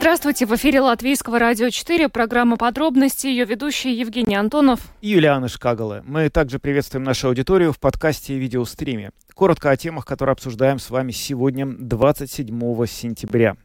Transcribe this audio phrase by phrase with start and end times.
[0.00, 4.80] Здравствуйте, в эфире Латвийского радио 4, программа «Подробности», ее ведущий Евгений Антонов.
[5.02, 6.02] И Юлиана Шкагала.
[6.06, 9.10] Мы также приветствуем нашу аудиторию в подкасте и видеостриме.
[9.34, 13.56] Коротко о темах, которые обсуждаем с вами сегодня, 27 сентября.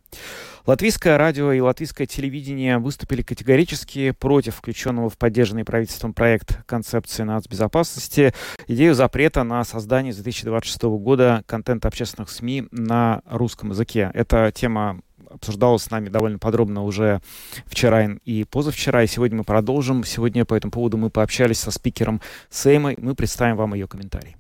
[0.66, 8.34] Латвийское радио и латвийское телевидение выступили категорически против включенного в поддержанный правительством проект концепции нацбезопасности,
[8.68, 14.12] идею запрета на создание с 2026 года контента общественных СМИ на русском языке.
[14.14, 15.00] Эта тема
[15.36, 17.22] обсуждалась с нами довольно подробно уже
[17.66, 20.04] вчера и позавчера, и сегодня мы продолжим.
[20.04, 24.36] Сегодня по этому поводу мы пообщались со спикером Сеймой, мы представим вам ее комментарий.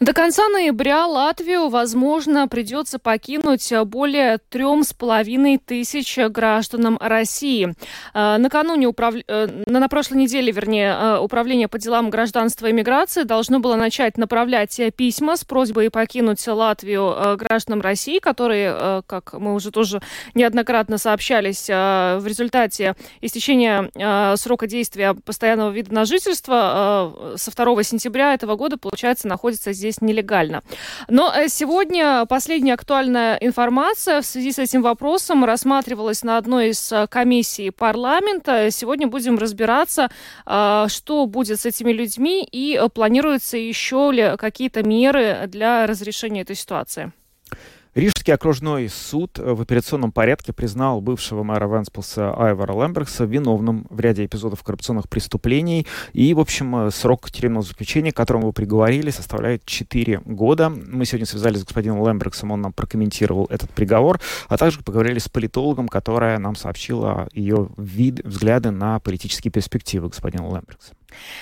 [0.00, 7.74] До конца ноября Латвию, возможно, придется покинуть более трем с половиной тысяч гражданам России.
[8.14, 9.14] А, накануне, управ...
[9.26, 14.16] Э, на прошлой неделе, вернее, э, Управление по делам гражданства и миграции должно было начать
[14.18, 20.00] направлять письма с просьбой покинуть Латвию э, гражданам России, которые, как мы уже тоже
[20.34, 23.90] неоднократно сообщались, в результате истечения
[24.36, 29.37] срока действия постоянного вида на жительство со 2 сентября этого года, получается, находятся
[29.72, 30.62] здесь здесь нелегально.
[31.08, 36.92] Но э, сегодня последняя актуальная информация в связи с этим вопросом рассматривалась на одной из
[36.92, 38.70] э, комиссий парламента.
[38.70, 40.10] Сегодня будем разбираться,
[40.46, 46.56] э, что будет с этими людьми и планируются еще ли какие-то меры для разрешения этой
[46.56, 47.12] ситуации.
[47.98, 54.24] Рижский окружной суд в операционном порядке признал бывшего мэра Венспилса Айвара Лембергса виновным в ряде
[54.24, 55.84] эпизодов коррупционных преступлений.
[56.12, 60.68] И, в общем, срок тюремного заключения, к которому вы приговорили, составляет 4 года.
[60.68, 65.28] Мы сегодня связались с господином Лембергсом, он нам прокомментировал этот приговор, а также поговорили с
[65.28, 70.94] политологом, которая нам сообщила ее вид, взгляды на политические перспективы господина Лембергса.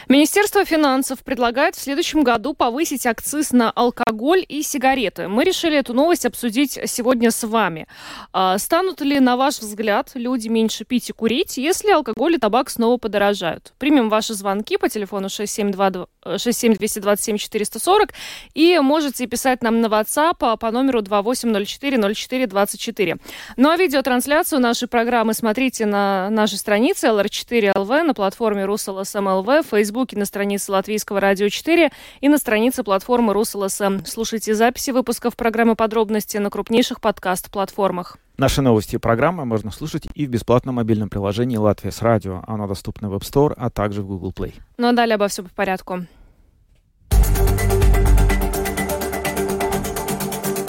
[0.09, 5.29] Министерство финансов предлагает в следующем году повысить акциз на алкоголь и сигареты.
[5.29, 7.87] Мы решили эту новость обсудить сегодня с вами.
[8.33, 12.71] А, станут ли, на ваш взгляд, люди меньше пить и курить, если алкоголь и табак
[12.71, 13.73] снова подорожают?
[13.79, 18.11] Примем ваши звонки по телефону 67227 440
[18.55, 23.21] и можете писать нам на WhatsApp по номеру 28040424.
[23.57, 30.17] Ну а видеотрансляцию нашей программы смотрите на нашей странице LR4LV на платформе RusLSM.LV в Фейсбуке
[30.17, 31.91] на странице Латвийского радио 4
[32.21, 34.05] и на странице платформы РусЛСМ.
[34.05, 38.19] Слушайте записи выпусков программы «Подробности» на крупнейших подкаст-платформах.
[38.37, 42.43] Наши новости и программы можно слушать и в бесплатном мобильном приложении «Латвия с радио».
[42.47, 44.55] Оно доступно в App Store, а также в Google Play.
[44.77, 46.07] Ну а далее обо всем по порядку.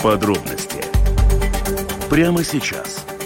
[0.02, 0.84] Подробности
[2.10, 3.06] прямо сейчас–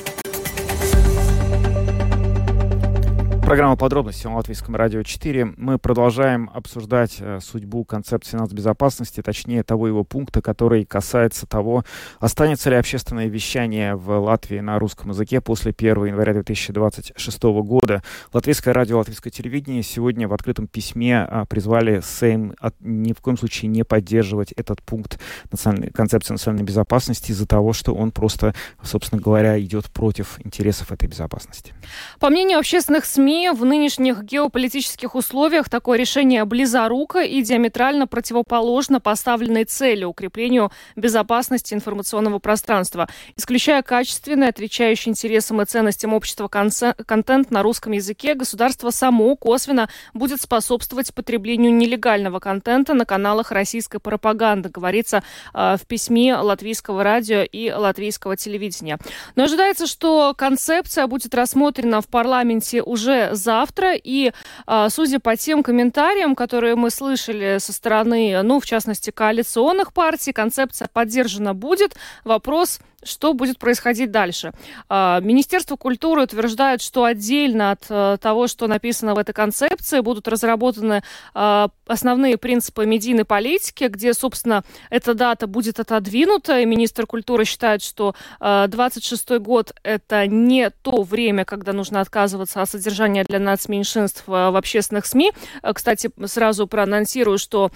[3.52, 5.56] Программа «Подробности» на Латвийском радио 4.
[5.58, 11.84] Мы продолжаем обсуждать э, судьбу концепции нацбезопасности, точнее того его пункта, который касается того,
[12.22, 18.02] останется ли общественное вещание в Латвии на русском языке после 1 января 2026 года.
[18.32, 23.68] Латвийское радио, латвийское телевидение сегодня в открытом письме э, призвали Сейм ни в коем случае
[23.68, 25.20] не поддерживать этот пункт
[25.52, 31.10] национальной, концепции национальной безопасности из-за того, что он просто, собственно говоря, идет против интересов этой
[31.10, 31.74] безопасности.
[32.22, 39.64] По мнению общественных СМИ, в нынешних геополитических условиях такое решение близоруко и диаметрально противоположно поставленной
[39.64, 47.94] цели укреплению безопасности информационного пространства, исключая качественный, отвечающий интересам и ценностям общества контент на русском
[47.94, 55.24] языке, государство само косвенно будет способствовать потреблению нелегального контента на каналах российской пропаганды, говорится
[55.54, 59.00] э, в письме латвийского радио и латвийского телевидения.
[59.36, 63.94] Но ожидается, что концепция будет рассмотрена в парламенте уже завтра.
[63.96, 64.32] И,
[64.66, 70.34] а, судя по тем комментариям, которые мы слышали со стороны, ну, в частности, коалиционных партий,
[70.34, 71.96] концепция поддержана будет.
[72.24, 74.54] Вопрос что будет происходить дальше?
[74.90, 80.28] А, Министерство культуры утверждает, что отдельно от э, того, что написано в этой концепции, будут
[80.28, 81.04] разработаны
[81.34, 86.60] а, основные принципы медийной политики, где, собственно, эта дата будет отодвинута.
[86.60, 92.70] И министр культуры считает, что 26 год– это не то время, когда нужно отказываться от
[92.70, 95.32] содержания для нацменьшинств э, в общественных СМИ.
[95.62, 97.72] Э, кстати, сразу проанонсирую, что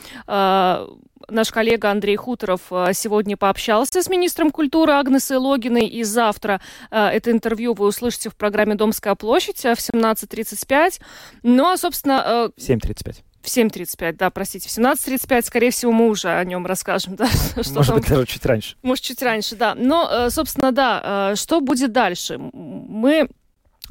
[1.29, 2.61] наш коллега Андрей Хуторов
[2.93, 8.75] сегодня пообщался с министром культуры Агнесой Логиной, и завтра это интервью вы услышите в программе
[8.75, 11.01] «Домская площадь» в 17.35.
[11.43, 12.51] Ну, а, собственно...
[12.57, 13.23] 7.35.
[13.41, 14.67] В 7.35, да, простите.
[14.67, 17.15] В 17.35, скорее всего, мы уже о нем расскажем.
[17.25, 17.99] Да, что Может там...
[17.99, 18.75] быть, даже чуть раньше.
[18.81, 19.75] Может, чуть раньше, да.
[19.75, 22.39] Но, собственно, да, что будет дальше?
[22.39, 23.29] Мы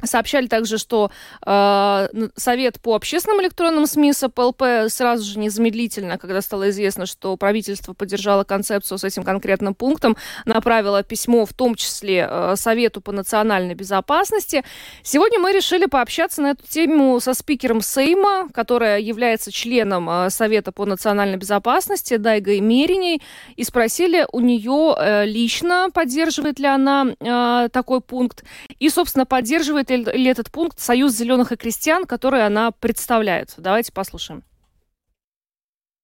[0.05, 1.11] Сообщали также, что
[1.45, 7.93] э, Совет по общественным электронным СМИ СПЛП сразу же незамедлительно, когда стало известно, что правительство
[7.93, 13.75] поддержало концепцию с этим конкретным пунктом, направило письмо в том числе э, Совету по национальной
[13.75, 14.63] безопасности.
[15.03, 20.71] Сегодня мы решили пообщаться на эту тему со спикером Сейма, которая является членом э, Совета
[20.71, 23.21] по национальной безопасности Дайгой Мериней,
[23.55, 28.43] и спросили у нее э, лично, поддерживает ли она э, такой пункт,
[28.79, 33.53] и, собственно, поддерживает ли этот пункт Союз зеленых и крестьян, который она представляет.
[33.57, 34.43] Давайте послушаем.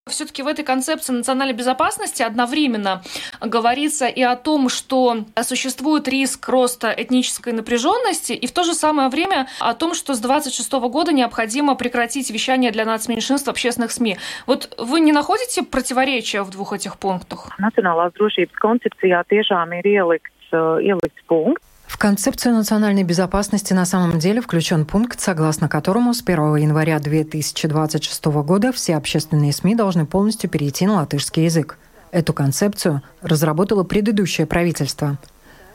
[0.09, 3.03] Все-таки в этой концепции национальной безопасности одновременно
[3.39, 9.09] говорится и о том, что существует риск роста этнической напряженности, и в то же самое
[9.09, 14.17] время о том, что с 26 года необходимо прекратить вещание для нацменьшинств общественных СМИ.
[14.47, 17.51] Вот вы не находите противоречия в двух этих пунктах?
[17.59, 20.49] Национālās drošības koncepcijā tiešām ir ielikts,
[20.81, 21.61] ielikts punkts,
[21.91, 28.25] в концепцию национальной безопасности на самом деле включен пункт, согласно которому с 1 января 2026
[28.45, 31.77] года все общественные СМИ должны полностью перейти на латышский язык.
[32.11, 35.17] Эту концепцию разработало предыдущее правительство.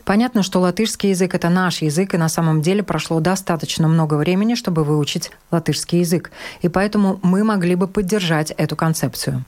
[0.06, 4.54] Понятно, что латышский язык– это наш язык, и на самом деле прошло достаточно много времени,
[4.54, 6.30] чтобы выучить латышский язык.
[6.62, 9.44] И поэтому мы могли бы поддержать эту концепцию.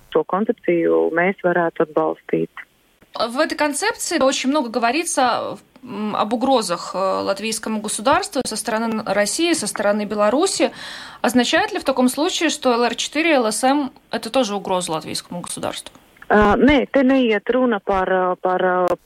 [3.14, 9.66] В этой концепции очень много говорится об угрозах э, латвийскому государству со стороны России, со
[9.66, 10.72] стороны Беларуси.
[11.20, 15.92] Означает ли в таком случае, что ЛР-4 и ЛСМ– это тоже угроза латвийскому государству?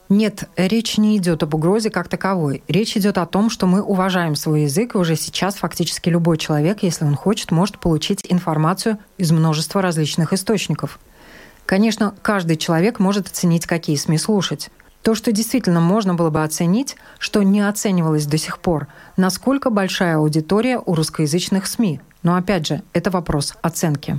[0.09, 2.63] Нет, речь не идет об угрозе как таковой.
[2.67, 6.79] Речь идет о том, что мы уважаем свой язык, и уже сейчас фактически любой человек,
[6.81, 10.99] если он хочет, может получить информацию из множества различных источников.
[11.65, 14.69] Конечно, каждый человек может оценить, какие СМИ слушать.
[15.03, 20.15] То, что действительно можно было бы оценить, что не оценивалось до сих пор, насколько большая
[20.15, 21.99] аудитория у русскоязычных СМИ.
[22.23, 24.15] Но опять же, это вопрос оценки.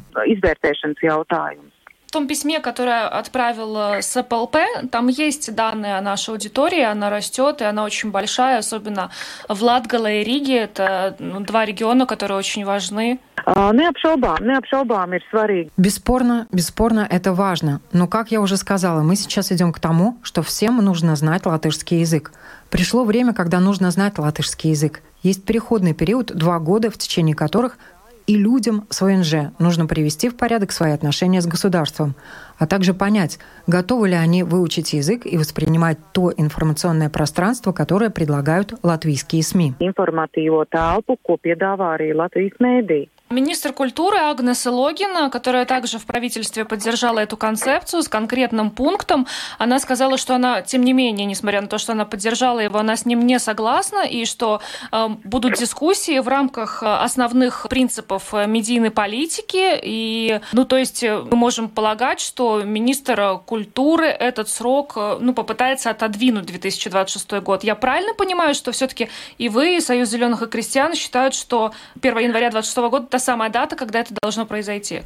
[2.14, 4.56] В том письме, которое отправил СПЛП,
[4.92, 9.10] там есть данные о нашей аудитории, она растет, и она очень большая, особенно
[9.48, 10.58] в Латгале и Риге.
[10.58, 15.70] Это ну, два региона, которые очень важны необшалбам ir svarīgi.
[15.76, 17.80] Бесспорно, бесспорно это важно.
[17.92, 22.00] Но, как я уже сказала, мы сейчас идем к тому, что всем нужно знать латышский
[22.00, 22.32] язык.
[22.70, 25.02] Пришло время, когда нужно знать латышский язык.
[25.22, 27.78] Есть переходный период, два года, в течение которых
[28.26, 32.14] и людям с ОНЖ нужно привести в порядок свои отношения с государством,
[32.58, 38.74] а также понять, готовы ли они выучить язык и воспринимать то информационное пространство, которое предлагают
[38.82, 39.74] латвийские СМИ.
[39.78, 43.13] Информативную толпу, ko piedāvā arī Latvijas.
[43.34, 49.26] Министр культуры Агнеса Логина, которая также в правительстве поддержала эту концепцию с конкретным пунктом,
[49.58, 52.96] она сказала, что она, тем не менее, несмотря на то, что она поддержала его, она
[52.96, 54.60] с ним не согласна, и что
[54.92, 59.80] э, будут дискуссии в рамках э, основных принципов э, медийной политики.
[59.82, 65.90] И, ну, то есть э, мы можем полагать, что министр культуры этот срок ну, попытается
[65.90, 67.64] отодвинуть 2026 год.
[67.64, 69.08] Я правильно понимаю, что все-таки
[69.38, 73.74] и вы, и Союз зеленых и крестьян считают, что 1 января 2026 года самая дата,
[73.74, 75.02] когда это должно произойти?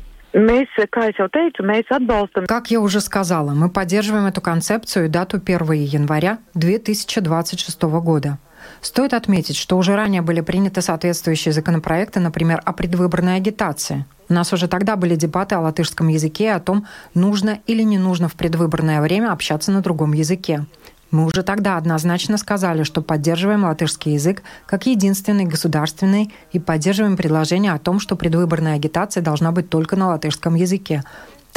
[2.46, 8.38] Как я уже сказала, мы поддерживаем эту концепцию и дату 1 января 2026 года.
[8.80, 14.04] Стоит отметить, что уже ранее были приняты соответствующие законопроекты, например, о предвыборной агитации.
[14.28, 18.28] У нас уже тогда были дебаты о латышском языке, о том, нужно или не нужно
[18.28, 20.66] в предвыборное время общаться на другом языке.
[21.10, 27.72] Мы уже тогда однозначно сказали, что поддерживаем латышский язык как единственный государственный и поддерживаем предложение
[27.72, 31.02] о том, что предвыборная агитация должна быть только на латышском языке.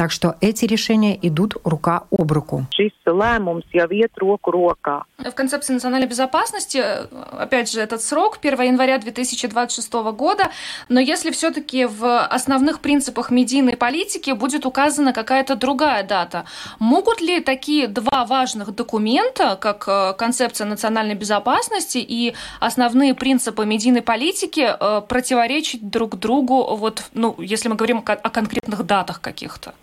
[0.02, 2.66] Так что эти решения идут рука об руку.
[5.20, 6.84] В концепции национальной безопасности,
[7.40, 10.50] опять же, этот срок 1 января 2026 года,
[10.90, 16.46] но если все-таки в основных принципах медийной политики будет указана какая-то другая дата,
[16.80, 24.02] могут ли такие два важных документа, как э, концепция национальной безопасности и основные принципы медийной
[24.02, 29.76] политики, э, противоречить друг другу, вот, ну, если мы говорим о конкретных датах каких-то?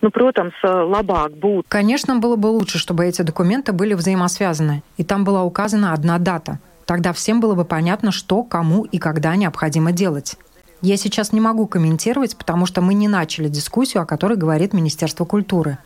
[0.00, 1.64] Ну, protams, labāk būtu.
[1.68, 6.58] Конечно, было бы лучше, чтобы эти документы были взаимосвязаны, и там была указана одна дата.
[6.86, 10.36] Тогда всем было бы понятно, что, кому и когда необходимо делать.
[10.80, 15.24] Я сейчас не могу комментировать, потому что мы не начали дискуссию, о которой говорит Министерство
[15.24, 15.78] культуры.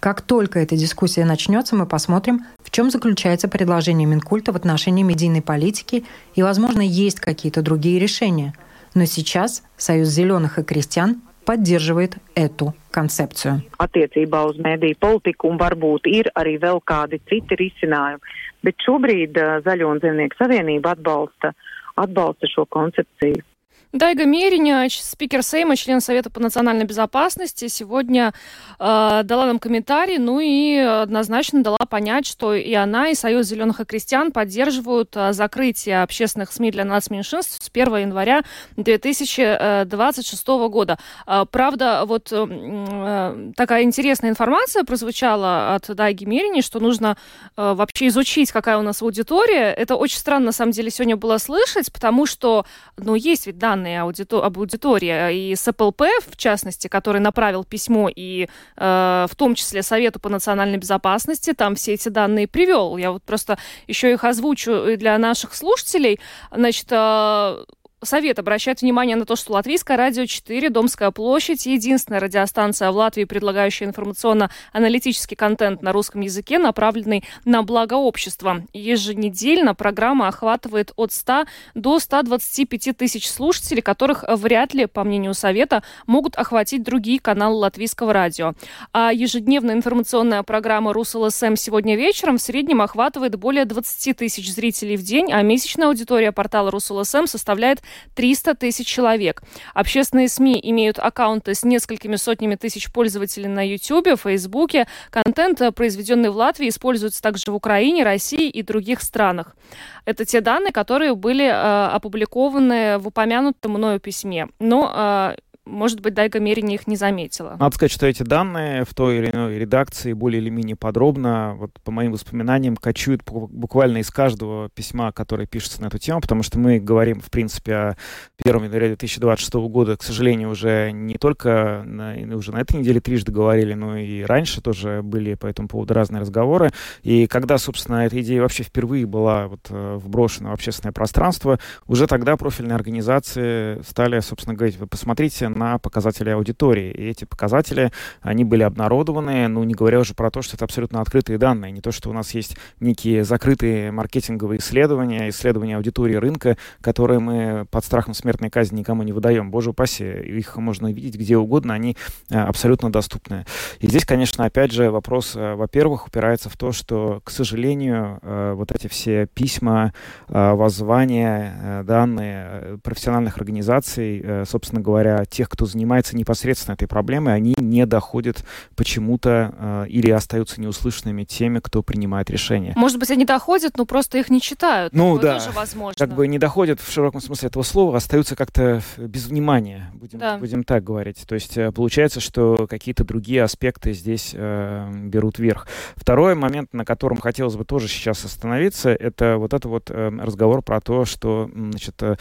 [0.00, 5.42] Как только эта дискуссия начнется, мы посмотрим, в чем заключается предложение Минкульта в отношении медийной
[5.42, 8.54] политики и, возможно, есть какие-то другие решения.
[8.94, 13.61] Но сейчас Союз зеленых и крестьян поддерживает эту концепцию.
[13.77, 18.21] Attiecībā uz mediju politiku un varbūt ir arī vēl kādi citi risinājumi,
[18.63, 21.53] bet šobrīd Zaļo un Zemnieku savienība atbalsta
[21.99, 23.43] atbalsta šo koncepciju.
[23.92, 28.34] Дайга Мериня, спикер Сейма, член Совета по национальной безопасности, сегодня
[28.78, 33.80] э, дала нам комментарий, ну и однозначно дала понять, что и она, и Союз зеленых
[33.80, 38.42] и крестьян поддерживают э, закрытие общественных СМИ для нацменьшинств с 1 января
[38.76, 40.98] 2026 года.
[41.26, 47.16] Э, правда, вот э, такая интересная информация прозвучала от Дайги Мерини, что нужно
[47.56, 49.72] э, вообще изучить, какая у нас аудитория.
[49.72, 52.66] Это очень странно, на самом деле, сегодня было слышать, потому что,
[52.98, 58.10] ну, есть ведь данные данные об аудитории и с СПЛП, в частности, который направил письмо
[58.14, 62.96] и э, в том числе Совету по национальной безопасности, там все эти данные привел.
[62.96, 66.18] Я вот просто еще их озвучу для наших слушателей.
[66.50, 67.64] Значит, э,
[68.02, 73.24] Совет обращает внимание на то, что Латвийское радио 4, Домская площадь, единственная радиостанция в Латвии,
[73.24, 78.62] предлагающая информационно-аналитический контент на русском языке, направленный на благо общества.
[78.72, 85.82] Еженедельно программа охватывает от 100 до 125 тысяч слушателей, которых вряд ли, по мнению Совета,
[86.06, 88.54] могут охватить другие каналы Латвийского радио.
[88.92, 95.02] А ежедневная информационная программа РусЛСМ сегодня вечером в среднем охватывает более 20 тысяч зрителей в
[95.02, 97.80] день, а месячная аудитория портала РусЛСМ составляет
[98.14, 99.42] 300 тысяч человек.
[99.74, 104.86] Общественные СМИ имеют аккаунты с несколькими сотнями тысяч пользователей на YouTube, Фейсбуке.
[105.10, 109.56] Контент, э, произведенный в Латвии, используется также в Украине, России и других странах.
[110.04, 114.48] Это те данные, которые были э, опубликованы в упомянутом мною письме.
[114.58, 115.36] Но э,
[115.68, 117.56] может быть, Дайга Мерини их не заметила.
[117.58, 121.72] Надо сказать, что эти данные в той или иной редакции более или менее подробно, вот
[121.84, 126.58] по моим воспоминаниям, кочуют буквально из каждого письма, которое пишется на эту тему, потому что
[126.58, 127.96] мы говорим, в принципе, о
[128.42, 133.30] 1 января 2026 года, к сожалению, уже не только на, уже на этой неделе трижды
[133.30, 136.70] говорили, но и раньше тоже были по этому поводу разные разговоры.
[137.02, 142.06] И когда, собственно, эта идея вообще впервые была вот э, вброшена в общественное пространство, уже
[142.06, 146.90] тогда профильные организации стали, собственно, говорить, вы посмотрите на показатели аудитории.
[146.90, 151.00] И эти показатели, они были обнародованы, ну, не говоря уже про то, что это абсолютно
[151.00, 151.72] открытые данные.
[151.72, 157.66] Не то, что у нас есть некие закрытые маркетинговые исследования, исследования аудитории рынка, которые мы
[157.70, 159.50] под страхом смертной казни никому не выдаем.
[159.50, 161.96] Боже упаси, их можно видеть где угодно, они
[162.30, 163.44] э, абсолютно доступны.
[163.80, 168.52] И здесь, конечно, опять же, вопрос, э, во-первых, упирается в то, что, к сожалению, э,
[168.54, 169.92] вот эти все письма,
[170.28, 177.86] воззвания, данные профессиональных организаций, собственно говоря, тех, тех, кто занимается непосредственно этой проблемой, они не
[177.86, 178.44] доходят
[178.76, 182.72] почему-то э, или остаются неуслышанными теми, кто принимает решения.
[182.76, 184.92] Может быть, они доходят, но просто их не читают.
[184.92, 186.06] Ну Такое да, тоже возможно.
[186.06, 190.38] как бы не доходят в широком смысле этого слова, остаются как-то без внимания, будем, да.
[190.38, 191.24] будем так говорить.
[191.26, 195.66] То есть э, получается, что какие-то другие аспекты здесь э, берут верх.
[195.96, 200.62] Второй момент, на котором хотелось бы тоже сейчас остановиться, это вот это вот э, разговор
[200.62, 202.16] про то, что значит, э,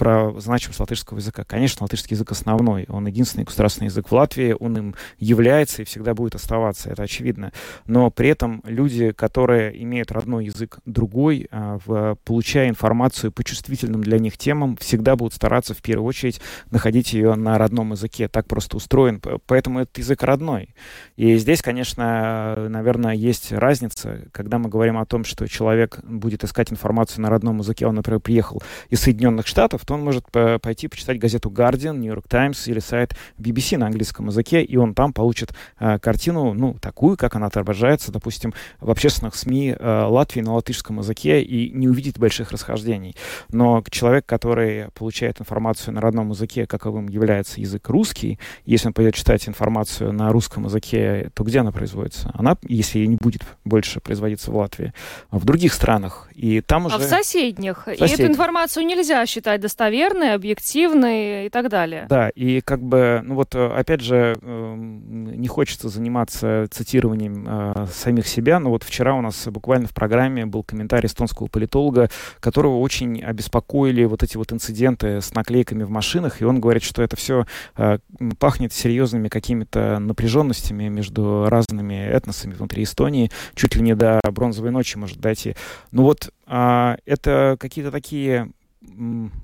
[0.00, 1.44] про значимость латышского языка.
[1.44, 2.86] Конечно, латышский язык основной.
[2.88, 4.56] Он единственный государственный язык в Латвии.
[4.58, 6.88] Он им является и всегда будет оставаться.
[6.88, 7.52] Это очевидно.
[7.84, 14.18] Но при этом люди, которые имеют родной язык другой, а, получая информацию по чувствительным для
[14.18, 16.40] них темам, всегда будут стараться в первую очередь
[16.70, 18.26] находить ее на родном языке.
[18.28, 19.20] Так просто устроен.
[19.44, 20.74] Поэтому этот язык родной.
[21.16, 26.72] И здесь, конечно, наверное, есть разница, когда мы говорим о том, что человек будет искать
[26.72, 31.18] информацию на родном языке, он, например, приехал из Соединенных Штатов, то он может пойти почитать
[31.18, 35.50] газету Guardian, New York Times или сайт BBC на английском языке, и он там получит
[35.80, 41.00] э, картину, ну, такую, как она отображается, допустим, в общественных СМИ э, Латвии на латышском
[41.00, 43.16] языке, и не увидит больших расхождений.
[43.48, 49.16] Но человек, который получает информацию на родном языке, каковым является язык русский, если он пойдет
[49.16, 52.30] читать информацию на русском языке, то где она производится?
[52.34, 54.92] Она, если не будет больше производиться в Латвии,
[55.32, 56.28] в других странах.
[56.36, 56.94] И там уже...
[56.94, 57.82] А в соседних.
[57.86, 58.08] соседних.
[58.08, 62.06] И эту информацию нельзя считать достаточно достоверные, объективные и так далее.
[62.08, 67.86] Да, и как бы, ну вот, э, опять же, эм, не хочется заниматься цитированием э,
[67.90, 72.10] самих себя, но вот вчера у нас буквально в программе был комментарий эстонского политолога,
[72.40, 77.02] которого очень обеспокоили вот эти вот инциденты с наклейками в машинах, и он говорит, что
[77.02, 77.46] это все
[77.78, 77.98] э,
[78.38, 84.98] пахнет серьезными какими-то напряженностями между разными этносами внутри Эстонии, чуть ли не до бронзовой ночи
[84.98, 85.54] может дойти.
[85.90, 88.50] Ну вот а, это какие-то такие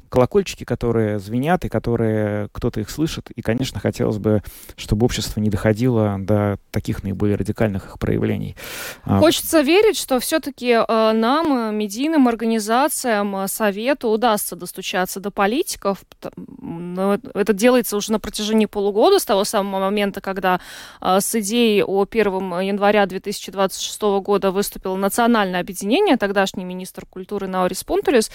[0.09, 3.31] колокольчики, которые звенят и которые кто-то их слышит.
[3.33, 4.43] И, конечно, хотелось бы,
[4.77, 8.57] чтобы общество не доходило до таких наиболее радикальных их проявлений.
[9.05, 15.99] А, Хочется верить, что все-таки э, нам, медийным организациям, э, Совету удастся достучаться до политиков.
[16.25, 20.61] Это делается уже на протяжении полугода, с того самого момента, когда
[21.03, 27.85] э, с идеей о 1 января 2026 года выступило национальное объединение, тогдашний министр культуры Наурис
[27.85, 28.31] Пунтулис.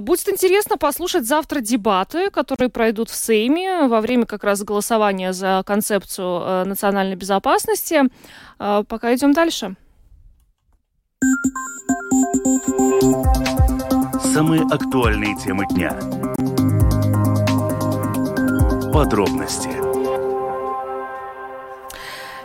[0.00, 5.32] Будь будет интересно послушать завтра дебаты, которые пройдут в Сейме во время как раз голосования
[5.32, 8.02] за концепцию э, национальной безопасности.
[8.58, 9.76] Э, пока идем дальше.
[14.32, 15.90] Самые актуальные темы дня.
[18.92, 19.89] Подробности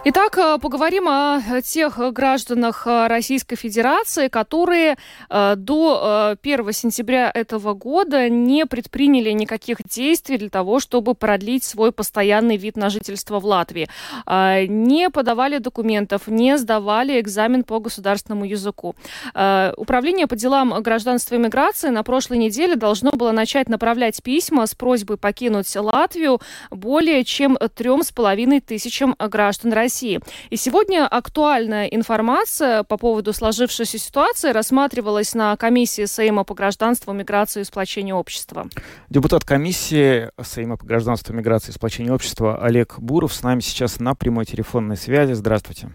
[0.07, 4.97] Итак, э, поговорим о тех гражданах э, Российской Федерации, которые
[5.31, 11.91] э, до 1 сентября этого года не предприняли никаких действий для того, чтобы продлить свой
[11.91, 13.87] постоянный вид на жительство в Латвии.
[14.27, 18.95] Не подавали документов, не сдавали экзамен по государственному языку.
[19.33, 24.75] Управление по делам гражданства и миграции на прошлой неделе должно было начать направлять письма с
[24.75, 29.94] просьбой покинуть Латвию более чем трем с половиной тысячам граждан России.
[29.95, 30.19] России.
[30.49, 37.61] И сегодня актуальная информация по поводу сложившейся ситуации рассматривалась на комиссии Сейма по гражданству, миграции
[37.61, 38.67] и сплочению общества.
[39.09, 44.15] Депутат комиссии Сейма по гражданству, миграции и сплочению общества Олег Буров с нами сейчас на
[44.15, 45.33] прямой телефонной связи.
[45.33, 45.89] Здравствуйте.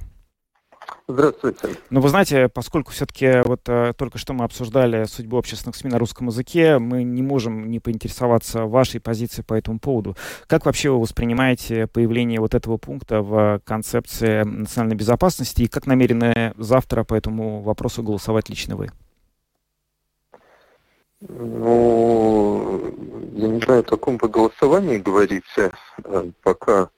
[1.13, 1.77] Здравствуйте.
[1.91, 5.99] Ну, вы знаете, поскольку все-таки вот э, только что мы обсуждали судьбу общественных СМИ на
[5.99, 10.17] русском языке, мы не можем не поинтересоваться вашей позицией по этому поводу.
[10.47, 16.55] Как вообще вы воспринимаете появление вот этого пункта в концепции национальной безопасности и как намерены
[16.57, 18.91] завтра по этому вопросу голосовать лично вы?
[21.29, 22.95] Ну,
[23.35, 25.73] я не знаю, о каком вы голосовании говорите,
[26.05, 26.89] э, пока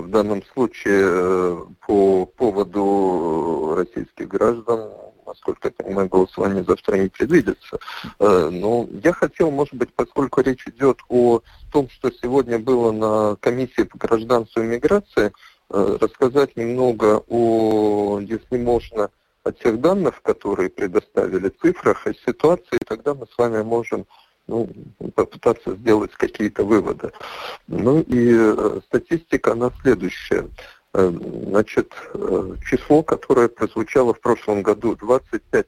[0.00, 4.90] в данном случае э, по поводу российских граждан,
[5.26, 7.78] насколько я понимаю, голосование завтра не предвидится.
[8.18, 11.40] Э, но я хотел, может быть, поскольку речь идет о
[11.72, 15.32] том, что сегодня было на комиссии по гражданству и миграции,
[15.70, 19.10] э, рассказать немного о, если можно,
[19.44, 24.06] о тех данных, которые предоставили, цифрах, о ситуации, тогда мы с вами можем
[24.46, 24.68] ну,
[25.14, 27.12] попытаться сделать какие-то выводы.
[27.66, 30.48] Ну и э, статистика, она следующая.
[30.92, 31.10] Э,
[31.48, 35.66] значит, э, число, которое прозвучало в прошлом году, 25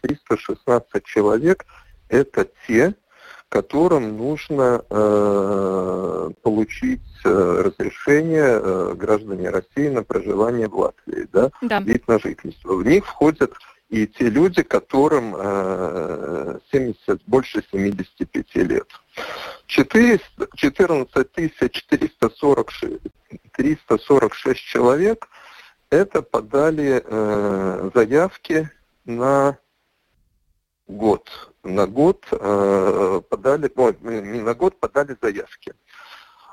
[0.00, 1.64] 316 человек,
[2.08, 2.94] это те,
[3.48, 11.80] которым нужно э, получить э, разрешение э, граждане России на проживание в Латвии, да, да.
[11.80, 12.74] вид на жительство.
[12.74, 13.54] В них входят
[13.88, 18.88] и те люди, которым э, 70, больше 75 лет.
[19.66, 20.20] 4,
[20.54, 23.00] 14 446,
[23.52, 25.28] 346 человек
[25.90, 28.70] это подали э, заявки
[29.06, 29.58] на
[30.86, 31.30] год.
[31.62, 35.72] На год э, подали, ой, не на год, подали заявки.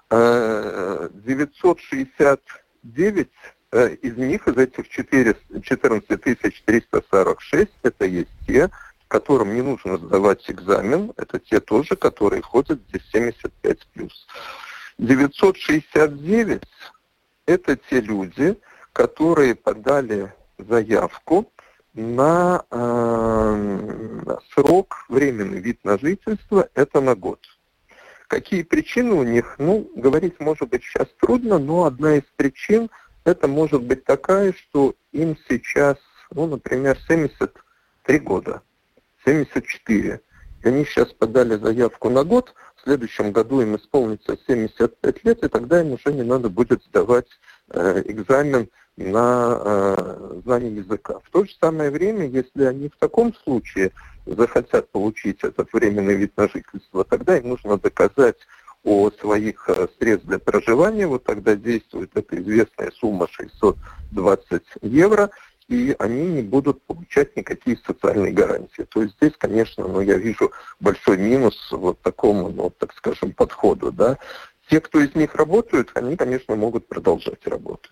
[0.10, 2.42] Э, 969
[2.86, 3.30] Э,
[3.76, 8.70] из них, из этих 4, 14 346, это есть те,
[9.08, 14.10] которым не нужно сдавать экзамен, это те тоже, которые ходят здесь 75+.
[14.98, 16.62] 969–
[17.46, 18.58] это те люди,
[18.94, 21.52] которые подали заявку
[21.94, 27.40] на э, срок, временный вид на жительство, это на год.
[28.28, 29.56] Какие причины у них?
[29.60, 32.90] Ну, говорить, может быть, сейчас трудно, но одна из причин–
[33.26, 35.98] это может быть такая, что им сейчас,
[36.32, 38.62] ну, например, 73 года,
[39.26, 40.22] 74.
[40.64, 45.48] И они сейчас подали заявку на год, в следующем году им исполнится 75 лет, и
[45.48, 47.28] тогда им уже не надо будет сдавать
[47.70, 51.20] э, экзамен на э, знание языка.
[51.24, 53.92] В то же самое время, если они в таком случае
[54.26, 58.38] захотят получить этот временный вид на жительство, тогда им нужно доказать
[58.86, 65.32] о своих э, средств для проживания, вот тогда действует эта известная сумма 620 евро,
[65.68, 68.84] и они не будут получать никакие социальные гарантии.
[68.84, 73.92] То есть здесь, конечно, ну, я вижу большой минус вот такому, ну, так скажем, подходу.
[73.92, 74.20] Да.
[74.70, 77.92] Те, кто из них работают, они, конечно, могут продолжать работать.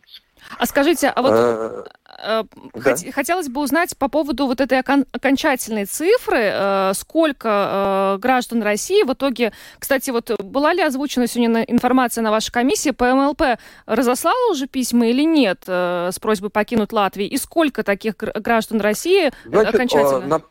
[0.57, 2.95] А скажите, а вот а, да.
[3.13, 9.03] хотелось бы узнать по поводу вот этой окон- окончательной цифры, э, сколько э, граждан России
[9.03, 14.67] в итоге, кстати, вот была ли озвучена сегодня информация на вашей комиссии, ПМЛП разослала уже
[14.67, 20.27] письма или нет э, с просьбой покинуть Латвию, и сколько таких граждан России Значит, окончательно?
[20.27, 20.41] На,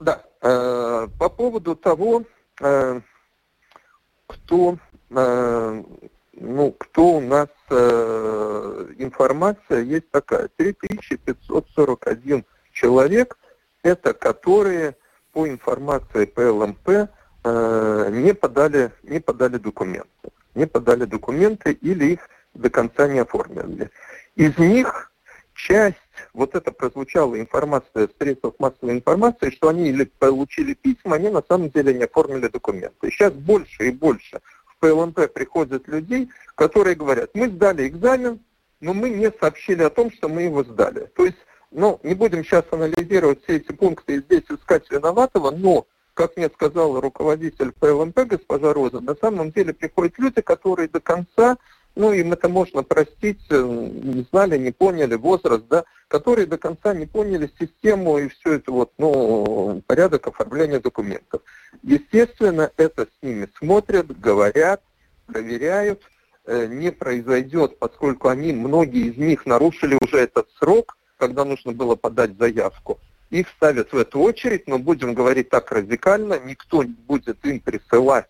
[0.00, 2.24] да, э, по поводу того,
[2.60, 3.00] э,
[4.26, 4.76] кто э,
[5.08, 10.48] ну, кто у нас э, информация есть такая.
[10.56, 13.38] 3541 человек,
[13.82, 14.96] это которые
[15.32, 20.30] по информации ПЛМП э, не, подали, не подали документы.
[20.54, 23.90] Не подали документы или их до конца не оформили.
[24.34, 25.12] Из них
[25.54, 25.96] часть,
[26.34, 31.42] вот это прозвучала информация в средствах массовой информации, что они или получили письма, они на
[31.48, 33.10] самом деле не оформили документы.
[33.10, 34.40] Сейчас больше и больше
[34.76, 38.40] в ПЛМП приходят людей, которые говорят, мы сдали экзамен,
[38.80, 41.10] но мы не сообщили о том, что мы его сдали.
[41.16, 41.38] То есть,
[41.70, 46.48] ну, не будем сейчас анализировать все эти пункты и здесь искать виноватого, но, как мне
[46.48, 51.56] сказал руководитель ПЛМП, госпожа Роза, на самом деле приходят люди, которые до конца
[51.96, 56.94] ну, им это можно простить, э, не знали, не поняли возраст, да, которые до конца
[56.94, 61.40] не поняли систему и все это вот, ну, порядок оформления документов.
[61.82, 64.82] Естественно, это с ними смотрят, говорят,
[65.26, 66.02] проверяют,
[66.44, 71.96] э, не произойдет, поскольку они, многие из них нарушили уже этот срок, когда нужно было
[71.96, 73.00] подать заявку.
[73.30, 78.28] Их ставят в эту очередь, но будем говорить так радикально, никто не будет им присылать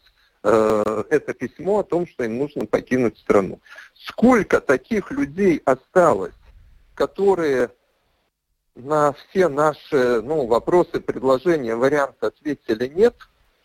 [0.49, 3.59] Э, это письмо о том, что им нужно покинуть страну.
[3.97, 6.37] Сколько таких людей осталось,
[6.95, 7.71] которые
[8.77, 13.17] на все наши ну, вопросы, предложения, варианты ответили нет,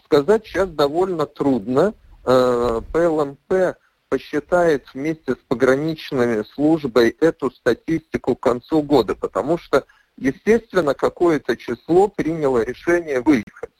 [0.06, 1.94] сказать сейчас довольно трудно.
[2.26, 3.78] Э, ПЛМП
[4.10, 9.86] посчитает вместе с пограничными службой эту статистику к концу года, потому что,
[10.17, 13.70] естественно, какое-то число приняло решение выехать.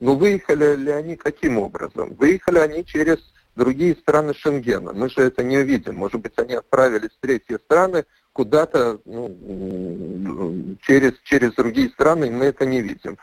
[0.00, 2.14] Но выехали ли они каким образом?
[2.14, 3.18] Выехали они через
[3.56, 4.92] другие страны Шенгена.
[4.92, 5.96] Мы же это не увидим.
[5.96, 12.46] Может быть, они отправились в третьи страны куда-то ну, через, через другие страны, и мы
[12.46, 13.18] это не видим.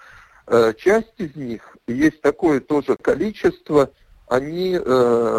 [0.48, 3.92] Э, часть из них, есть такое тоже количество,
[4.28, 4.82] они э,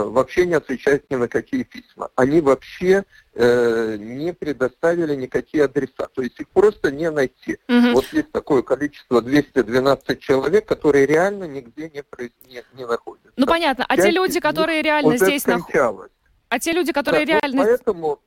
[0.07, 2.09] вообще не отвечают ни на какие письма.
[2.14, 3.05] Они вообще
[3.37, 6.09] э, не предоставили никакие адреса.
[6.14, 7.59] То есть их просто не найти.
[7.68, 7.92] Угу.
[7.92, 12.03] Вот есть такое количество 212 человек, которые реально нигде не,
[12.49, 13.31] не, не находятся.
[13.37, 13.85] Ну понятно.
[13.88, 16.11] А те люди, которые реально здесь находятся?
[16.49, 17.62] А те люди, которые да, реально...
[17.62, 18.20] Вот поэтому,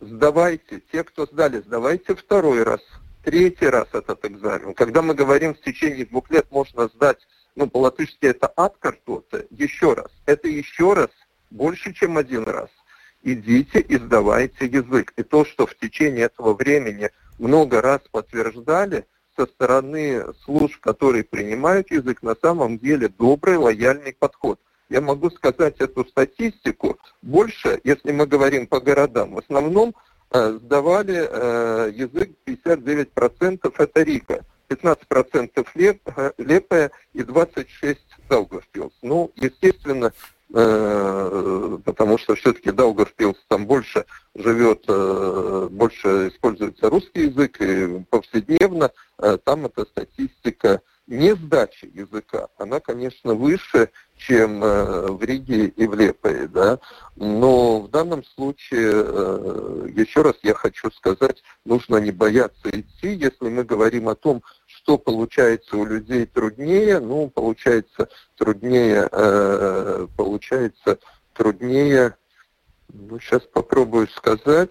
[0.00, 2.82] сдавайте, те, кто сдали, сдавайте второй раз–
[3.22, 4.74] третий раз этот экзамен.
[4.74, 7.18] Когда мы говорим в течение двух лет можно сдать,
[7.54, 10.10] ну, по-латышски это откартота, еще раз.
[10.26, 11.10] Это еще раз
[11.50, 12.70] больше, чем один раз.
[13.22, 15.12] Идите и сдавайте язык.
[15.16, 19.06] И то, что в течение этого времени много раз подтверждали
[19.36, 24.58] со стороны служб, которые принимают язык, на самом деле добрый, лояльный подход.
[24.88, 29.34] Я могу сказать эту статистику больше, если мы говорим по городам.
[29.34, 29.94] В основном
[30.32, 37.96] сдавали э, язык 59% это Рига, 15% леп, э, Лепая и 26%
[38.28, 38.94] Даугавпилс.
[39.02, 40.12] Ну, естественно,
[40.54, 44.84] потому что все-таки Даугавпилс там больше живет,
[45.72, 48.90] больше используется русский язык, и повседневно
[49.44, 55.94] там эта статистика не сдачи языка, она, конечно, выше, чем э, в Риге и в
[55.94, 56.78] Лепое, да,
[57.16, 63.48] но в данном случае, э, еще раз я хочу сказать, нужно не бояться идти, если
[63.48, 70.98] мы говорим о том, что получается у людей труднее, ну, получается труднее, э, получается
[71.34, 72.16] труднее,
[72.92, 74.70] ну, сейчас попробую сказать,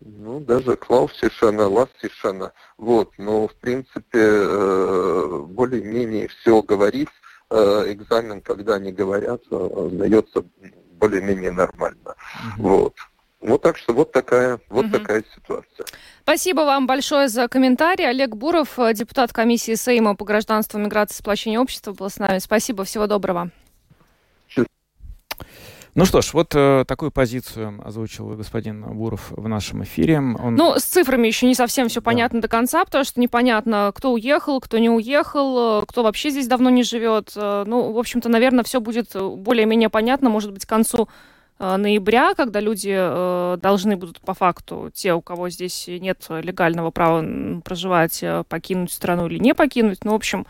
[0.00, 2.52] ну, даже Клаусишана, Лассишана.
[2.76, 7.08] Вот, но, в принципе, э, более-менее все говорить.
[7.50, 10.44] Э, экзамен, когда они говорят, э, дается
[10.92, 12.14] более-менее нормально.
[12.14, 12.58] Mm-hmm.
[12.58, 12.94] Вот.
[13.40, 14.98] Вот так что вот такая, вот угу.
[14.98, 15.84] такая ситуация.
[16.22, 18.08] Спасибо вам большое за комментарий.
[18.08, 22.38] Олег Буров, депутат комиссии Сейма по гражданству, миграции и сплочению общества, был с нами.
[22.38, 23.50] Спасибо, всего доброго.
[25.94, 30.18] Ну что ж, вот э, такую позицию озвучил господин Буров в нашем эфире.
[30.18, 30.56] Он...
[30.56, 32.48] Ну, с цифрами еще не совсем все понятно да.
[32.48, 36.68] до конца, потому что непонятно, кто уехал, кто не уехал, э, кто вообще здесь давно
[36.70, 37.32] не живет.
[37.36, 42.34] Э, ну, в общем-то, наверное, все будет более-менее понятно, может быть, к концу Э, ноября,
[42.34, 47.24] когда люди э, должны будут по факту, те, у кого здесь нет легального права
[47.64, 50.04] проживать, э, покинуть страну или не покинуть.
[50.04, 50.46] Ну, в общем,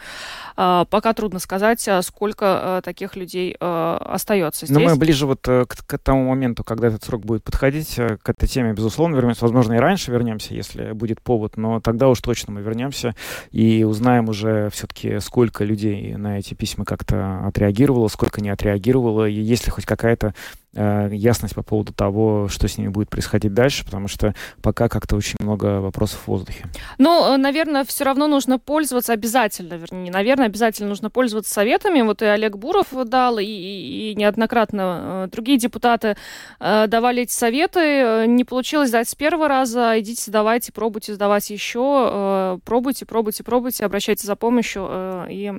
[0.56, 4.76] э, пока трудно сказать, э, сколько э, таких людей э, остается здесь.
[4.78, 8.16] Но мы ближе вот э, к, к тому моменту, когда этот срок будет подходить, э,
[8.22, 9.42] к этой теме, безусловно, вернемся.
[9.42, 13.14] Возможно, и раньше вернемся, если будет повод, но тогда уж точно мы вернемся
[13.50, 19.34] и узнаем уже все-таки, сколько людей на эти письма как-то отреагировало, сколько не отреагировало, и
[19.34, 20.34] есть ли хоть какая-то
[20.76, 25.14] Э, ясность по поводу того, что с ними будет происходить дальше, потому что пока как-то
[25.16, 26.66] очень много вопросов в воздухе.
[26.98, 32.02] Ну, э, наверное, все равно нужно пользоваться обязательно, вернее, наверное, обязательно нужно пользоваться советами.
[32.02, 36.16] Вот и Олег Буров дал, и, и, и неоднократно э, другие депутаты
[36.58, 38.26] давали эти советы.
[38.26, 39.98] Не получилось дать с первого раза.
[39.98, 42.58] Идите, давайте, пробуйте, сдавайте еще.
[42.64, 45.52] Пробуйте, пробуйте, пробуйте, обращайтесь за помощью, и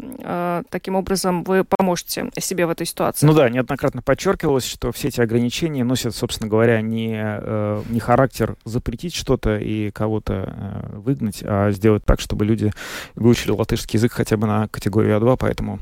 [0.70, 3.26] таким образом вы поможете себе в этой ситуации.
[3.26, 8.00] Ну да, неоднократно подчеркивалось, что все все эти ограничения носят, собственно говоря, не, э, не
[8.00, 12.72] характер запретить что-то и кого-то э, выгнать, а сделать так, чтобы люди
[13.14, 15.80] выучили латышский язык хотя бы на категорию А2, поэтому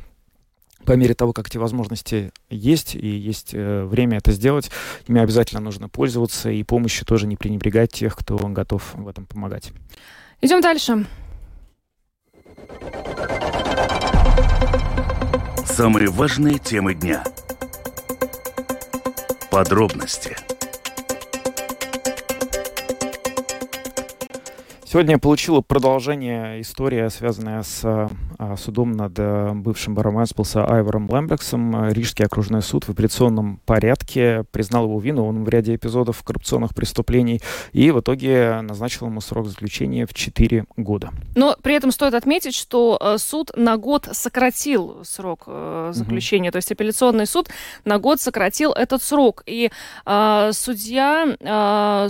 [0.83, 4.69] по мере того, как эти возможности есть, и есть э, время это сделать,
[5.07, 9.71] ими обязательно нужно пользоваться, и помощью тоже не пренебрегать тех, кто готов в этом помогать.
[10.41, 11.05] Идем дальше.
[15.65, 17.23] Самые важные темы дня–
[19.53, 20.35] Подробности–
[24.93, 31.89] Сегодня получила продолжение история, связанная с а, судом над а, бывшим баронетсполса Айвором Лэмбексом.
[31.89, 37.41] Рижский окружной суд в апелляционном порядке признал его вину он в ряде эпизодов коррупционных преступлений
[37.71, 41.09] и в итоге назначил ему срок заключения в 4 года.
[41.35, 45.47] Но при этом стоит отметить, что а, суд на год сократил срок
[45.89, 46.49] заключения.
[46.49, 46.51] Угу.
[46.51, 47.49] То есть апелляционный суд
[47.83, 49.41] на год сократил этот срок.
[49.47, 49.71] И
[50.05, 52.09] э, судья э,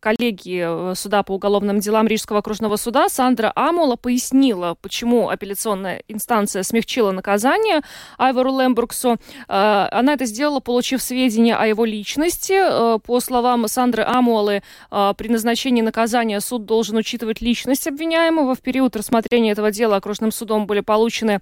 [0.00, 6.62] коллеги э, суда по уголовным делам Рижского окружного суда Сандра Амула пояснила, почему апелляционная инстанция
[6.62, 7.80] смягчила наказание
[8.18, 9.16] Айвару Лембургсу.
[9.48, 12.54] Э, она это сделала, получив сведения о его личности.
[12.56, 18.54] Э, по словам Сандры Амуалы, при назначении наказания суд должен учитывать личность обвиняемого.
[18.54, 21.40] В период рассмотрения этого дела окружным судом были получены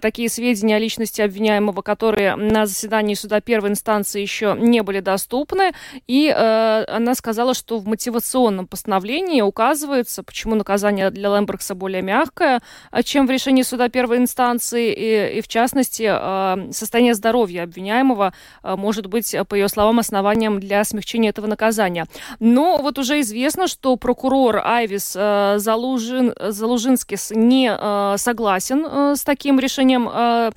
[0.00, 5.72] такие сведения о личности обвиняемого, которые на заседании суда первой инстанции еще не были доступны.
[6.06, 13.02] И она сказала, что в мотивационном постановлении указывается, почему наказание для Лембергса более мягкое, а,
[13.02, 18.76] чем в решении суда первой инстанции, и, и в частности, а, состояние здоровья обвиняемого а,
[18.76, 22.06] может быть, по ее словам, основанием для смягчения этого наказания.
[22.40, 27.70] Но вот уже известно, что прокурор Айвис Залужин, Залужинскис не
[28.16, 30.52] согласен с таким решением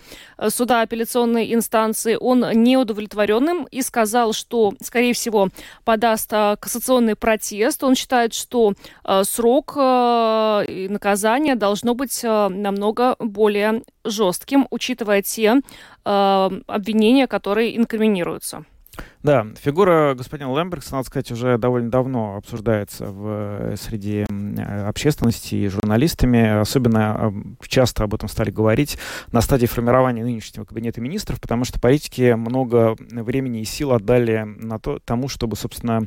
[0.49, 2.17] суда апелляционной инстанции.
[2.19, 5.49] Он не удовлетворенным и сказал, что, скорее всего,
[5.83, 7.83] подаст кассационный протест.
[7.83, 15.21] Он считает, что э, срок э, и наказание должно быть э, намного более жестким, учитывая
[15.21, 15.61] те
[16.05, 18.65] э, обвинения, которые инкриминируются.
[19.25, 25.55] Да, фигура господина Лэмбергса, надо сказать, уже довольно давно обсуждается в, э, среди э, общественности
[25.55, 26.59] и журналистами.
[26.59, 27.33] Особенно
[27.67, 28.99] часто об этом стали говорить
[29.31, 34.77] на стадии формирования нынешнего кабинета министров, потому что политики много времени и сил отдали на
[34.77, 36.03] то, тому, чтобы, собственно,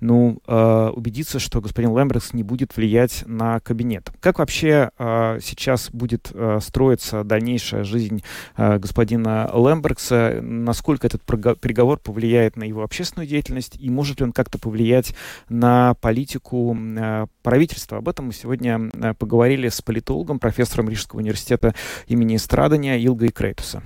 [0.00, 4.10] ну, э, убедиться, что господин Лэмбергс не будет влиять на кабинет.
[4.20, 8.22] Как вообще сейчас будет строиться дальнейшая жизнь
[8.56, 10.38] господина Лэмбергса?
[10.40, 15.14] Насколько этот приговор повлияет на на его общественную деятельность и может ли он как-то повлиять
[15.48, 17.98] на политику э, правительства.
[17.98, 21.74] Об этом мы сегодня э, поговорили с политологом, профессором Рижского университета
[22.06, 23.82] имени Страдания Илгой Крейтуса.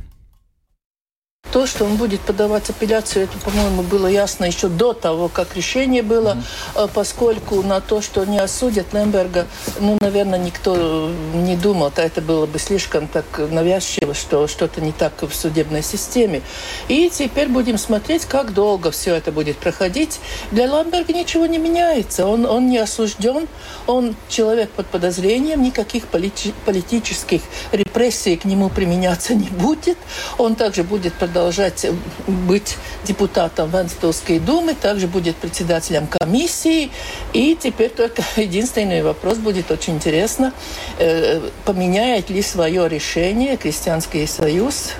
[1.53, 6.03] То, что он будет подавать апелляцию, это, по-моему, было ясно еще до того, как решение
[6.03, 6.37] было,
[6.75, 6.91] mm-hmm.
[6.93, 9.47] поскольку на то, что не осудят Лемберга,
[9.81, 14.93] ну, наверное, никто не думал, то это было бы слишком так навязчиво, что что-то не
[14.93, 16.43] так в судебной системе.
[16.89, 20.19] И теперь будем смотреть, как долго все это будет проходить.
[20.51, 22.27] Для Лемберга ничего не меняется.
[22.27, 23.47] Он, он не осужден,
[23.87, 29.97] он человек под подозрением, никаких полити- политических репрессий к нему применяться не будет.
[30.39, 31.85] Он также будет под продолжать
[32.27, 36.91] быть депутатом Венспилской думы, также будет председателем комиссии.
[37.35, 40.55] И теперь только единственный вопрос будет очень интересно,
[40.99, 44.93] э, поменяет ли свое решение Крестьянский союз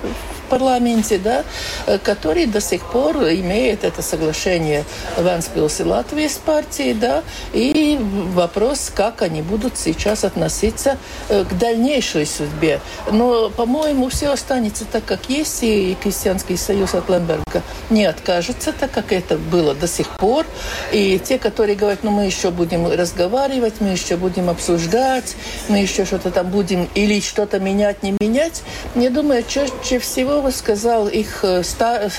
[0.47, 1.43] парламенте, да,
[1.85, 4.83] э, который до сих пор имеет это соглашение
[5.17, 7.97] Венспилс и Латвии с партией, да, и
[8.33, 10.97] вопрос, как они будут сейчас относиться
[11.29, 12.79] э, к дальнейшей судьбе.
[13.11, 18.91] Но, по-моему, все останется так, как есть, и Крестьянский союз от Лемберга не откажется, так
[18.91, 20.45] как это было до сих пор.
[20.91, 25.35] И те, которые говорят, ну мы еще будем разговаривать, мы еще будем обсуждать,
[25.67, 28.63] мы еще что-то там будем или что-то менять, не менять,
[28.95, 31.63] я думаю, чаще всего слово сказал их э,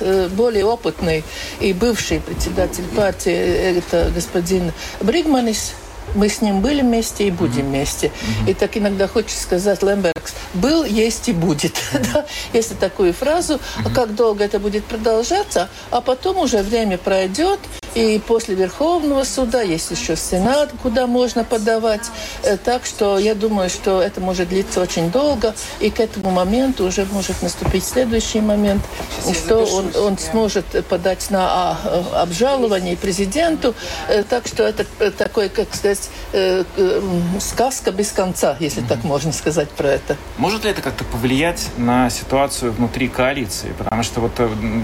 [0.01, 1.23] э, более опытный
[1.61, 5.75] и бывший председатель партии, э, это господин Бригманис.
[6.17, 7.69] Мы с ним были вместе и будем mm-hmm.
[7.69, 8.07] вместе.
[8.07, 8.51] Mm-hmm.
[8.51, 11.75] И так иногда хочется сказать, Лембергс, был, есть и будет.
[11.75, 12.07] Mm-hmm.
[12.13, 12.27] да?
[12.53, 13.95] Если такую фразу, mm-hmm.
[13.95, 17.61] как долго это будет продолжаться, а потом уже время пройдет,
[17.99, 22.11] и после Верховного суда есть еще Сенат, куда можно подавать.
[22.45, 25.53] Э, так что я думаю, что это может длиться очень долго.
[25.81, 28.83] И к этому моменту уже может наступить следующий момент,
[29.33, 33.75] что он, он сможет подать на а, обжалование президенту.
[34.09, 36.09] Э, так что это э, такой, как сказать,
[37.41, 40.17] сказка без конца, если так можно сказать про это.
[40.37, 43.73] Может ли это как-то повлиять на ситуацию внутри коалиции?
[43.77, 44.33] Потому что вот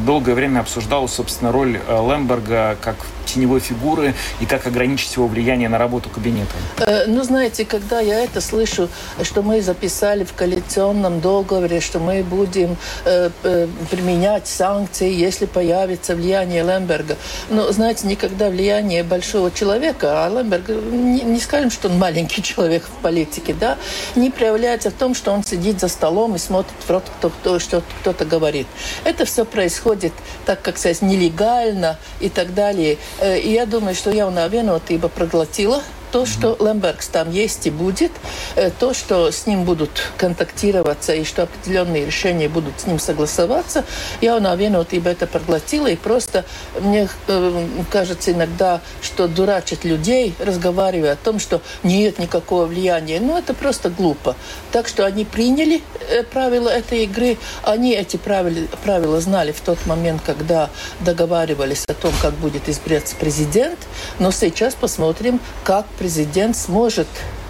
[0.05, 5.78] долгое время обсуждалась, собственно, роль Лемберга как теневой фигуры и как ограничить его влияние на
[5.78, 6.52] работу кабинета?
[6.78, 8.88] Э, ну, знаете, когда я это слышу,
[9.22, 16.14] что мы записали в коалиционном договоре, что мы будем э, э, применять санкции, если появится
[16.14, 17.16] влияние Лемберга.
[17.50, 22.84] Ну, знаете, никогда влияние большого человека, а Лемберг, не, не скажем, что он маленький человек
[22.84, 23.78] в политике, да,
[24.16, 27.58] не проявляется в том, что он сидит за столом и смотрит в рот, кто, кто,
[27.58, 28.66] что кто-то говорит.
[29.04, 30.12] Это все происходит,
[30.44, 32.84] так как сказать, нелегально и так далее.
[32.84, 35.82] Э, и я думаю, что jaunā vienotība проглотила
[36.14, 38.12] то, что Лембергс там есть и будет,
[38.55, 43.85] э, то, что с ним будут контактироваться и что определенные решения будут с ним согласоваться,
[44.20, 45.88] я на vienotība это проглотила.
[45.88, 46.44] И просто
[46.81, 53.18] мне э, кажется иногда, что дурачат людей, разговаривая о том, что нет никакого влияния.
[53.18, 54.37] Ну, это просто глупо.
[54.70, 57.38] Так что они приняли э, правила этой игры.
[57.64, 63.16] Они эти правила, правила знали в тот момент, когда договаривались о том, как будет избираться
[63.16, 63.81] президент.
[64.20, 67.06] Но сейчас посмотрим, как президент сможет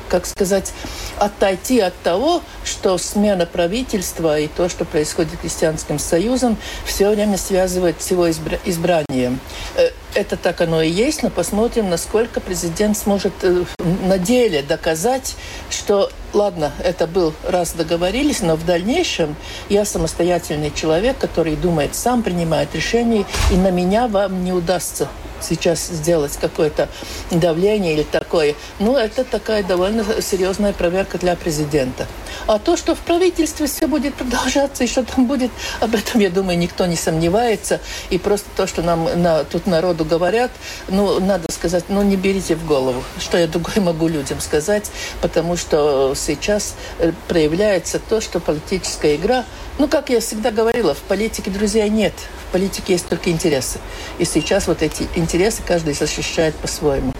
[0.08, 0.72] как сказать,
[1.18, 7.36] отойти от того, что смена правительства и то, что происходит с Христианским Союзом, все время
[7.36, 9.40] связывает с его избра- избранием.
[9.74, 13.64] Э, это так оно и есть, но посмотрим, насколько президент сможет э,
[14.06, 15.34] на деле доказать,
[15.68, 19.34] что, ладно, это был раз договорились, но в дальнейшем
[19.68, 25.08] я самостоятельный человек, который думает сам, принимает решения, и на меня вам не удастся
[25.44, 26.88] сейчас сделать какое-то
[27.30, 28.54] давление или такое.
[28.78, 32.06] Ну, это такая довольно серьезная проверка для президента.
[32.46, 36.30] А то, что в правительстве все будет продолжаться и что там будет, об этом, я
[36.30, 37.80] думаю, никто не сомневается.
[38.10, 40.50] И просто то, что нам на, тут народу говорят,
[40.88, 45.56] ну, надо сказать, ну, не берите в голову, что я другое могу людям сказать, потому
[45.56, 49.44] что сейчас э, проявляется то, что политическая игра,
[49.78, 52.14] ну, как я всегда говорила, в политике друзей нет,
[52.48, 53.78] в политике есть только интересы.
[54.18, 55.33] И сейчас вот эти интересы
[55.66, 57.12] каждый защищает по-своему.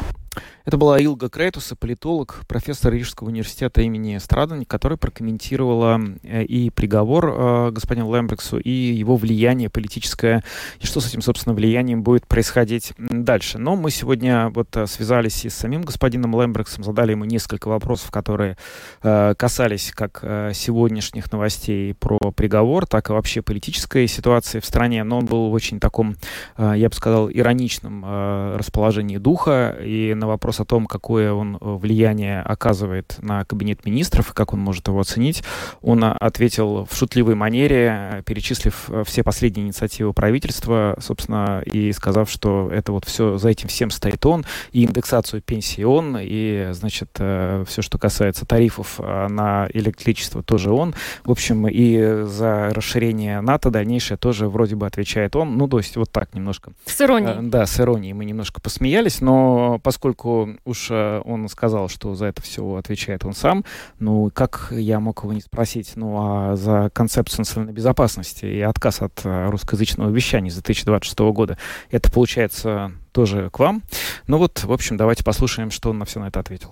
[0.65, 7.27] Это была Илга Крейтуса, политолог, профессор Рижского университета имени Страдани, которая прокомментировала э, и приговор
[7.27, 10.43] э, господину Лембрексу, и его влияние политическое,
[10.81, 13.59] и что с этим, собственно, влиянием будет происходить дальше.
[13.59, 18.11] Но мы сегодня вот э, связались и с самим господином Лембрексом, задали ему несколько вопросов,
[18.11, 18.57] которые
[19.03, 20.21] касались как
[20.55, 25.05] сегодняшних новостей про приговор, так и вообще политической ситуации в стране.
[25.05, 26.17] Но он был в очень таком,
[26.57, 31.59] я бы сказал, ироничном расположении духа, и на вопрос вопрос о том, какое он э,
[31.61, 35.43] влияние оказывает на кабинет министров и как он может его оценить,
[35.83, 42.31] он а, ответил в шутливой манере, перечислив э, все последние инициативы правительства, собственно, и сказав,
[42.31, 47.11] что это вот все, за этим всем стоит он, и индексацию пенсии он, и, значит,
[47.19, 50.95] э, все, что касается тарифов на электричество, тоже он.
[51.25, 55.57] В общем, и за расширение НАТО дальнейшее тоже вроде бы отвечает он.
[55.57, 56.73] Ну, то есть вот так немножко.
[56.87, 57.49] С иронией.
[57.49, 62.43] Да, с иронией мы немножко посмеялись, но поскольку уж э, он сказал, что за это
[62.43, 63.65] все отвечает он сам,
[63.99, 69.03] ну, как я мог его не спросить, ну, а за концепцию национальной безопасности и отказ
[69.03, 71.59] от э, русскоязычного вещания с 2026 года,
[71.91, 73.83] это получается тоже к вам.
[74.27, 76.71] Ну вот, в общем, давайте послушаем, что он на все на это ответил.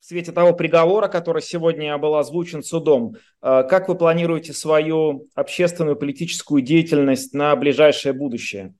[0.00, 6.62] в свете того приговора, который сегодня был озвучен судом, как вы планируете свою общественную политическую
[6.62, 8.74] деятельность на ближайшее будущее?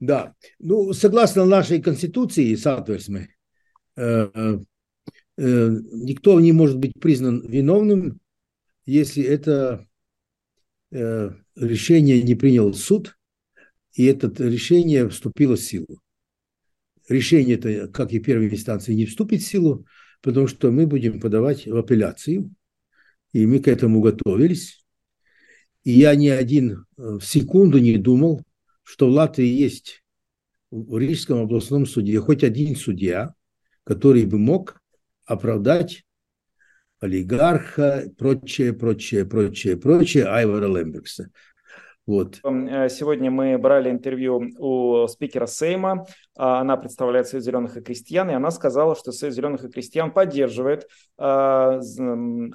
[0.00, 3.28] Да, ну, согласно нашей конституции, соответственно,
[5.36, 8.18] никто не может быть признан виновным,
[8.86, 9.86] если это
[10.90, 13.16] решение не принял суд,
[13.92, 16.00] и это решение вступило в силу.
[17.08, 19.84] Решение это, как и первой инстанции, не вступит в силу,
[20.22, 22.50] потому что мы будем подавать в апелляцию,
[23.32, 24.84] и мы к этому готовились.
[25.82, 28.42] И я ни один э, в секунду не думал,
[28.90, 30.02] что в Латвии есть
[30.72, 33.34] в Рижском областном суде хоть один судья,
[33.84, 34.82] который бы мог
[35.26, 36.02] оправдать
[36.98, 41.30] олигарха, прочее, прочее, прочее, прочее Айвара Лембергса.
[42.10, 42.40] Вот.
[42.42, 46.06] Э, сегодня мы брали интервью у спикера Сейма.
[46.36, 50.10] А, она представляет Союз зеленых и крестьян, и она сказала, что Союз зеленых и крестьян
[50.10, 50.88] поддерживает
[51.18, 51.80] э,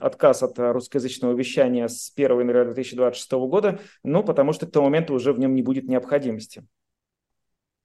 [0.01, 5.13] отказ от русскоязычного вещания с 1 января 2026 года, ну, потому что к тому моменту
[5.13, 6.67] уже в нем не будет необходимости.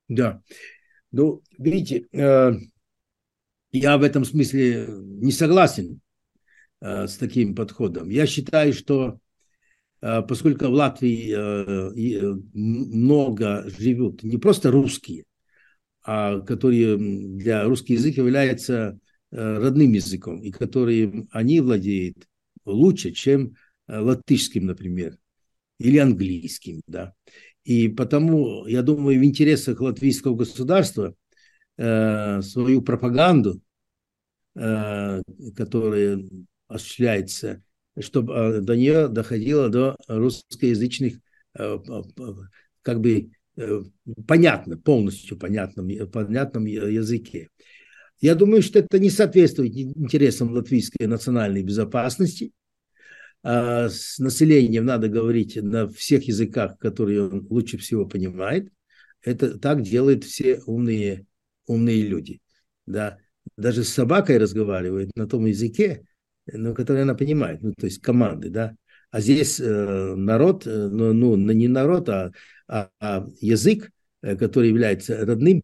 [0.09, 0.43] Да.
[1.13, 2.51] Ну, видите, э,
[3.71, 6.01] я в этом смысле не согласен
[6.81, 8.09] э, с таким подходом.
[8.09, 9.21] Я считаю, что
[10.01, 15.25] поскольку в Латвии э, э, много живут не просто русские,
[16.03, 18.99] а которые для русский язык является
[19.31, 22.27] родным языком, и которые они владеют
[22.65, 23.55] лучше, чем
[23.87, 25.19] латышским, например,
[25.79, 27.15] или английским, да.
[27.65, 31.15] И потому, я думаю, в интересах латвийского государства
[31.77, 33.61] э, свою пропаганду,
[34.55, 35.23] э,
[35.57, 36.23] которая
[36.69, 37.63] осуществляется
[38.01, 41.19] чтобы э, до нее доходило до русскоязычных,
[41.59, 41.79] э,
[42.83, 43.83] как бы э,
[44.27, 47.49] понятно, полностью понятном, понятном языке.
[48.21, 52.53] Я думаю, что это не соответствует интересам латвийской национальной безопасности.
[53.43, 58.71] А с населением надо говорить на всех языках, которые он лучше всего понимает.
[59.23, 61.27] Это так делают все умные,
[61.67, 62.41] умные люди.
[62.87, 63.19] Да.
[63.57, 66.05] Даже с собакой разговаривают на том языке,
[66.53, 68.75] ну, которые она понимает, ну, то есть команды, да.
[69.11, 72.33] А здесь э, народ, э, ну, ну, не народ, а,
[72.69, 73.91] а, а язык,
[74.23, 75.63] э, который является родным,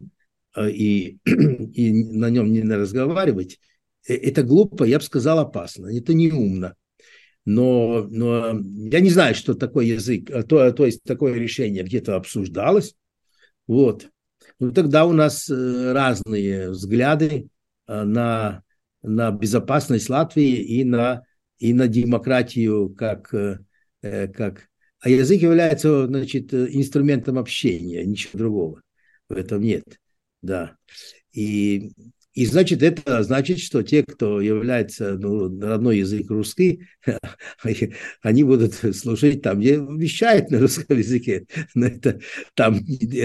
[0.56, 3.60] э, и, и на нем не разговаривать,
[4.08, 6.74] э, это глупо, я бы сказал, опасно, это не умно.
[7.44, 8.58] Но, но
[8.90, 12.96] я не знаю, что такое язык, а то, то есть такое решение где-то обсуждалось.
[13.68, 14.08] Вот.
[14.58, 17.48] Ну, тогда у нас э, разные взгляды
[17.86, 18.64] на
[19.06, 21.22] на безопасность Латвии и на,
[21.58, 23.58] и на демократию как, э,
[24.28, 24.68] как...
[25.00, 28.82] А язык является значит, инструментом общения, ничего другого
[29.28, 29.84] в этом нет.
[30.42, 30.76] Да.
[31.32, 31.92] И
[32.36, 36.86] и значит, это значит, что те, кто является ну, родной язык русский,
[38.22, 41.46] они будут слушать там, где вещают на русском языке.
[41.74, 42.20] Но это,
[42.52, 42.78] там,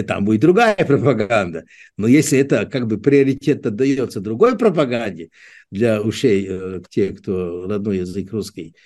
[0.08, 1.66] там будет другая пропаганда.
[1.98, 5.30] Но если это как бы приоритет отдается другой пропаганде
[5.72, 8.78] для ушей э, тех, кто родной язык русский,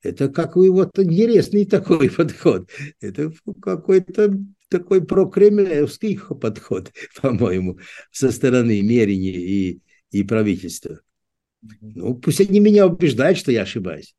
[0.00, 2.70] это какой вот интересный такой подход.
[3.00, 4.32] Это какой-то
[4.72, 6.92] такой прокремлевский подход,
[7.22, 7.78] по-моему,
[8.10, 11.00] со стороны Мерини и, и правительства.
[11.80, 14.16] Ну, пусть они меня убеждают, что я ошибаюсь.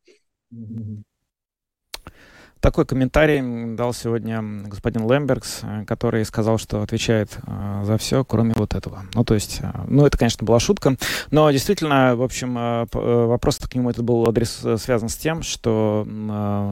[2.63, 8.53] Такой комментарий дал сегодня господин Лембергс, э, который сказал, что отвечает э, за все, кроме
[8.55, 9.03] вот этого.
[9.13, 10.95] Ну, то есть, э, ну, это, конечно, была шутка,
[11.29, 16.07] но действительно, в общем, вопрос к нему этот был адрес связан с тем, что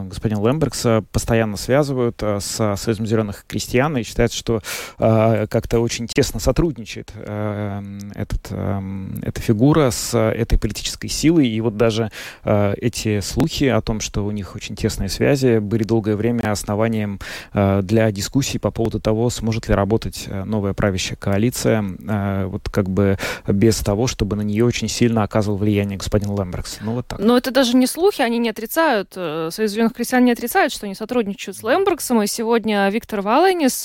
[0.05, 4.61] господин Лембергс постоянно связывают с Союзом зеленых крестьян и считается, что
[4.97, 12.11] как-то очень тесно сотрудничает этот, эта фигура с этой политической силой, и вот даже
[12.45, 17.19] эти слухи о том, что у них очень тесные связи были были долгое время основанием
[17.53, 22.69] э, для дискуссий по поводу того, сможет ли работать э, новая правящая коалиция, э, вот
[22.69, 23.17] как бы
[23.47, 26.79] без того, чтобы на нее очень сильно оказывал влияние господин Лембергс.
[26.81, 27.19] Ну вот так.
[27.19, 30.95] Но это даже не слухи, они не отрицают, Союз зеленых крестьян не отрицает, что они
[30.95, 33.83] сотрудничают с Лембергсом, и сегодня Виктор Валенис,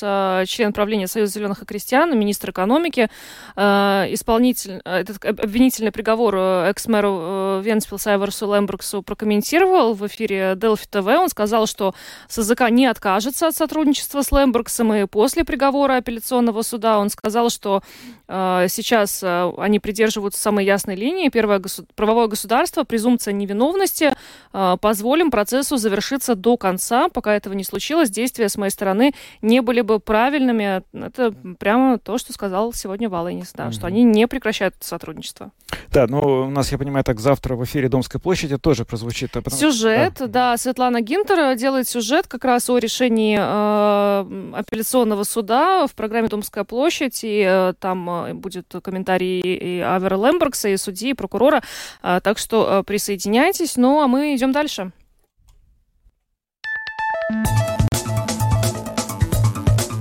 [0.49, 3.09] член правления Союза зеленых и крестьян, министр экономики,
[3.57, 11.07] исполнитель, этот обвинительный приговор экс-мэру Венспилса Айверсу Лембергсу прокомментировал в эфире Делфи ТВ.
[11.07, 11.86] Он сказал, что
[12.31, 17.51] что СЗК не откажется от сотрудничества с Лембергсом, и после приговора апелляционного суда он сказал,
[17.51, 17.83] что
[18.29, 21.29] э, сейчас э, они придерживаются самой ясной линии.
[21.29, 24.15] Первое госу- правовое государство, презумпция невиновности.
[24.53, 27.09] Э, позволим процессу завершиться до конца.
[27.09, 29.13] Пока этого не случилось, действия с моей стороны
[29.43, 30.83] не были бы правильными.
[30.93, 33.73] Это прямо то, что сказал сегодня Валайнис, да, mm-hmm.
[33.73, 35.53] что они не прекращают сотрудничество.
[35.93, 39.37] Да, ну у нас, я понимаю, так завтра в эфире Домской площади тоже прозвучит.
[39.37, 39.59] А потом...
[39.59, 40.27] Сюжет, да.
[40.27, 46.63] да, Светлана Гинтер делает сюжет как раз о решении э, апелляционного суда в программе Домская
[46.63, 51.63] площадь, и э, там э, будет комментарий и Авера Лембергса, и судьи, и прокурора,
[52.05, 53.77] э, так что присоединяйтесь.
[53.77, 54.93] Ну, а мы идем дальше.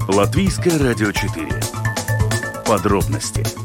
[0.07, 1.49] Латвийское радио 4.
[2.68, 3.64] Подробности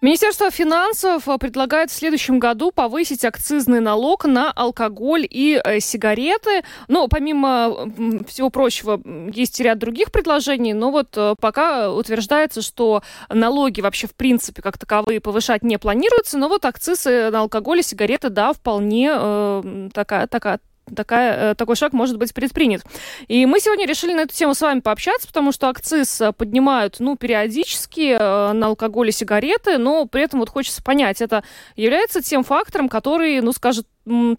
[0.00, 6.62] Министерство финансов э, предлагает в следующем году повысить акцизный налог на алкоголь и э, сигареты.
[6.86, 7.90] Ну, помимо
[8.28, 9.00] всего прочего,
[9.34, 14.78] есть ряд других предложений, но вот э, пока утверждается, что налоги вообще в принципе как
[14.78, 20.28] таковые повышать не планируется, но вот акцизы на алкоголь и сигареты, да, вполне э, такая,
[20.28, 20.60] такая,
[20.94, 22.82] такая, э, такой шаг может быть предпринят.
[23.26, 26.96] И мы сегодня решили на эту тему с вами пообщаться, потому что акциз э, поднимают,
[26.98, 31.44] ну, периодически э, на алкоголь и сигареты, но при этом вот хочется понять, это
[31.76, 33.86] является тем фактором, который, ну, скажет,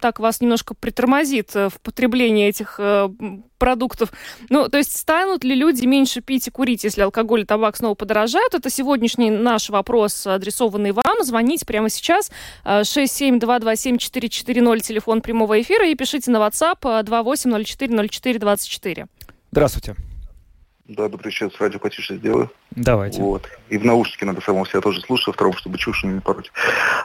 [0.00, 2.80] так вас немножко притормозит в потреблении этих
[3.58, 4.10] продуктов.
[4.48, 7.94] Ну, то есть станут ли люди меньше пить и курить, если алкоголь и табак снова
[7.94, 8.54] подорожают?
[8.54, 11.22] Это сегодняшний наш вопрос, адресованный вам.
[11.22, 12.30] Звоните прямо сейчас.
[12.64, 19.06] 67227-440, телефон прямого эфира, и пишите на WhatsApp 28040424.
[19.52, 19.94] Здравствуйте.
[20.88, 22.50] Да, добрый вечер, радио потише сделаю.
[22.70, 23.20] Давайте.
[23.20, 23.48] Вот.
[23.68, 26.52] И в наушники надо самого себя тоже слушать, втором, чтобы чушь не пороть.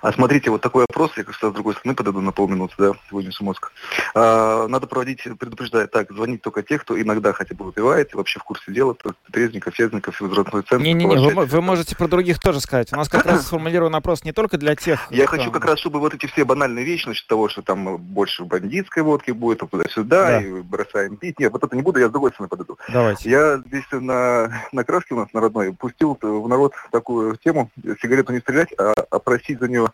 [0.01, 3.31] А смотрите, вот такой вопрос, я как с другой стороны подойду на полминуты, да, сегодня
[3.31, 3.71] с мозг.
[4.13, 8.39] А, надо проводить, предупреждать, так, звонить только тех, кто иногда хотя бы выпивает, и вообще
[8.39, 8.95] в курсе дела,
[9.31, 10.83] трезвенников, фезников, возрастной центр.
[10.83, 12.91] Не-не-не, вы, вы можете про других тоже сказать.
[12.93, 15.07] У нас как раз сформулирован вопрос не только для тех...
[15.11, 18.43] Я хочу как раз, чтобы вот эти все банальные вещи, насчет того, что там больше
[18.43, 20.41] бандитской водки будет, туда-сюда, да.
[20.41, 21.39] и бросаем пить.
[21.39, 22.77] Нет, вот это не буду, я с другой стороны подойду.
[22.89, 23.29] Давайте.
[23.29, 27.69] Я здесь на, на краске у нас народной пустил в народ такую тему,
[28.01, 29.87] сигарету не стрелять, а, а просить за нее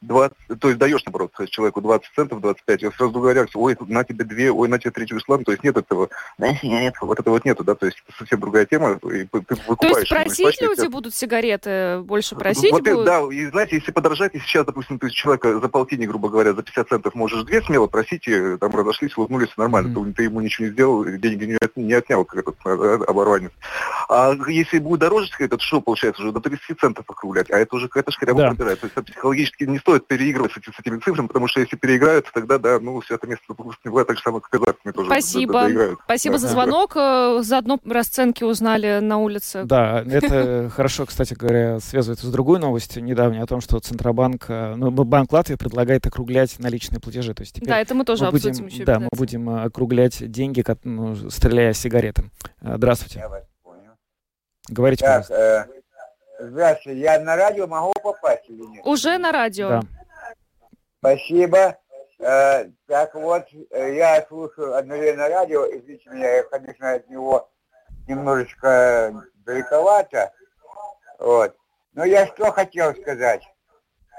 [0.00, 4.24] 20, то есть даешь, наоборот, человеку 20 центов, 25, и сразу говоря, ой, на тебе
[4.24, 7.64] две, ой, на тебе третью ислам, то есть нет этого, нет, вот этого вот нету,
[7.64, 9.78] да, то есть это совсем другая тема, и ты выкупаешь.
[9.78, 10.90] То есть просить люди тебя...
[10.90, 13.06] будут сигареты, больше просить вот, будут?
[13.06, 16.62] Да, и знаете, если подорожать, и сейчас, допустим, ты человека за полтинник, грубо говоря, за
[16.62, 20.06] 50 центов можешь две смело просить, и там разошлись, улыбнулись, нормально, mm-hmm.
[20.06, 23.52] ты, ты ему ничего не сделал, деньги не, от, не отнял, как этот а, оборванец.
[24.08, 27.88] А если будет дороже, этот что получается уже до 30 центов округлять, а это уже
[27.88, 28.48] какая-то шкаряба да.
[28.48, 31.76] пробирает, то есть это психологически не стоит переигрывать с, с этими цифрами, потому что если
[31.76, 34.92] переиграют, тогда, да, ну, все это место не бывает так же самое, как и казахами
[34.92, 35.62] тоже Спасибо.
[35.62, 36.00] Доиграют.
[36.04, 36.38] Спасибо да.
[36.38, 36.92] за звонок.
[36.96, 39.64] Э, заодно расценки узнали на улице.
[39.64, 44.74] Да, это хорошо, кстати говоря, связывается с другой новостью недавней о том, что Центробанк, э,
[44.76, 47.32] ну, Банк Латвии предлагает округлять наличные платежи.
[47.32, 48.84] То есть да, это мы тоже мы будем, обсудим еще.
[48.84, 52.24] Да, мы будем э, округлять деньги, ну, стреляя сигареты.
[52.60, 53.20] Здравствуйте.
[53.20, 53.92] Я вас понял.
[54.68, 55.70] Говорите, так, пожалуйста.
[55.72, 55.77] Э,
[56.38, 58.86] здравствуйте, я на радио могу попасть или нет?
[58.86, 59.68] Уже на радио.
[59.68, 59.80] Да.
[60.98, 61.78] Спасибо.
[62.20, 67.48] Э, так вот, э, я слушаю одновременно радио, извините меня, я, конечно, от него
[68.08, 69.14] немножечко
[69.44, 70.32] далековато.
[71.18, 71.56] Вот.
[71.92, 73.42] Но я что хотел сказать.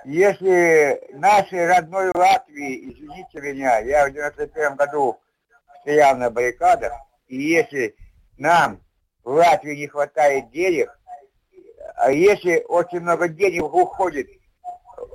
[0.05, 5.20] Если нашей родной Латвии, извините меня, я в 91 году
[5.82, 6.93] стоял на баррикадах,
[7.28, 7.95] и если
[8.38, 8.82] нам
[9.24, 10.99] в Латвии не хватает денег,
[12.08, 14.28] если очень много денег уходит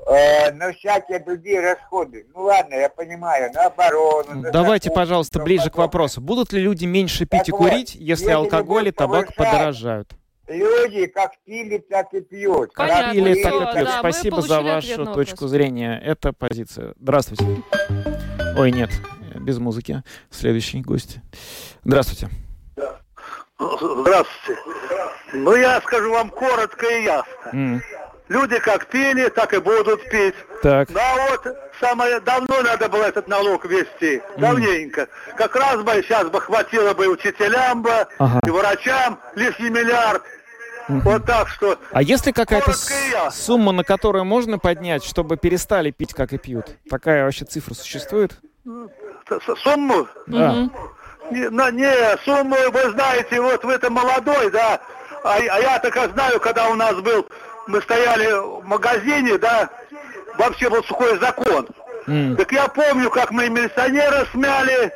[0.07, 2.27] э, на всякие другие расходы.
[2.35, 4.43] Ну ладно, я понимаю, на оборону.
[4.43, 6.21] На Давайте, закон, пожалуйста, ближе к вопросу.
[6.21, 10.13] Будут ли люди меньше пить так и курить, вот, если алкоголь и табак подорожают?
[10.47, 12.75] Люди как пили, так и пьют.
[12.75, 13.03] Понятно.
[13.03, 13.87] Как пили, так и пьют.
[13.87, 15.99] Да, Спасибо за вашу точку зрения.
[16.05, 16.95] Это позиция.
[17.01, 17.63] Здравствуйте.
[18.57, 18.91] Ой, нет,
[19.41, 20.03] без музыки.
[20.31, 21.17] Следующий гость.
[21.83, 22.29] Здравствуйте.
[23.81, 24.61] Здравствуйте.
[25.33, 27.51] Ну, я скажу вам коротко и ясно.
[27.53, 27.81] Mm.
[28.29, 30.35] Люди как пили, так и будут пить.
[30.63, 30.89] Так.
[30.91, 34.17] Ну а вот самое давно надо было этот налог ввести.
[34.17, 34.41] Mm.
[34.41, 35.09] Давненько.
[35.37, 38.41] Как раз бы сейчас бы хватило бы учителям бы, ага.
[38.47, 40.23] и врачам лишний миллиард.
[40.89, 41.01] Mm-hmm.
[41.01, 41.79] Вот так что.
[41.93, 42.73] А если какая-то
[43.31, 46.67] сумма, на которую можно поднять, чтобы перестали пить, как и пьют?
[46.91, 48.39] Такая вообще цифра существует?
[49.63, 50.07] Сумму?
[50.27, 50.53] Да.
[50.53, 50.71] Mm-hmm.
[51.31, 54.81] Не, не, сумму, вы знаете, вот вы-то молодой, да,
[55.23, 57.27] а, а я так знаю, когда у нас был
[57.67, 59.71] мы стояли в магазине, да,
[60.37, 61.69] вообще был сухой закон.
[62.07, 62.37] Mm.
[62.37, 64.93] Так я помню, как мы милиционеры смяли.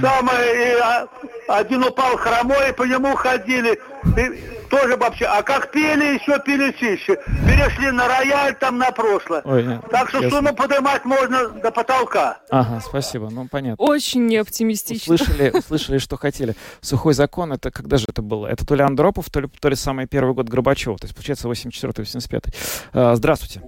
[0.00, 1.08] Самое, и а,
[1.48, 3.78] один упал хромой, и по нему ходили.
[4.16, 5.26] И, тоже вообще.
[5.26, 7.18] А как пели, еще пели чище.
[7.46, 9.42] Перешли на рояль там на прошлое.
[9.44, 10.38] Ой, нет, так что ясно.
[10.38, 12.38] сумму поднимать можно до потолка.
[12.50, 13.28] Ага, спасибо.
[13.30, 13.84] Ну, понятно.
[13.84, 15.14] Очень неоптимистично.
[15.14, 16.54] Услышали, услышали, что хотели.
[16.80, 18.46] Сухой закон, это когда же это было?
[18.46, 20.96] Это то ли Андропов, то ли, то ли самый первый год Горбачева.
[20.96, 22.54] То есть, получается, 84-85.
[22.92, 23.62] А, здравствуйте.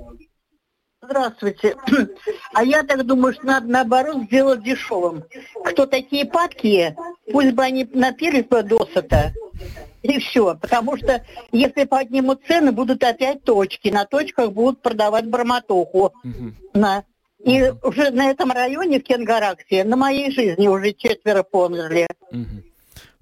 [1.03, 1.75] Здравствуйте.
[2.55, 5.25] А я так думаю, что надо наоборот сделать дешевым.
[5.65, 6.97] Кто такие падкие,
[7.33, 9.33] пусть бы они напились бы досыта,
[10.03, 10.57] и все.
[10.61, 13.89] Потому что если поднимут цены, будут опять точки.
[13.89, 16.13] На точках будут продавать барматуху.
[16.23, 16.53] Угу.
[16.75, 17.05] На.
[17.45, 17.89] И угу.
[17.89, 22.07] уже на этом районе, в Кенгараксе, на моей жизни уже четверо померли.
[22.31, 22.63] Угу.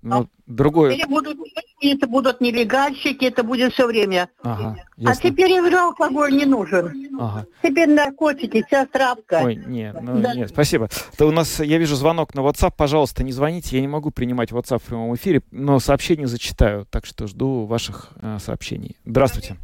[0.02, 0.94] Ну, другое...
[0.94, 1.38] Теперь будут,
[1.80, 4.28] это будут нелегальщики, это будет все время.
[4.42, 7.08] Ага, а теперь уже алкоголь не нужен.
[7.18, 7.46] Ага.
[7.62, 9.40] Теперь наркотики, вся травка.
[9.42, 10.34] Ой, нет, ну, да.
[10.34, 10.88] нет, спасибо.
[11.16, 14.50] То у нас, я вижу звонок на WhatsApp, пожалуйста, не звоните, я не могу принимать
[14.50, 18.96] WhatsApp в прямом эфире, но сообщения зачитаю, так что жду ваших э, сообщений.
[19.04, 19.56] Здравствуйте.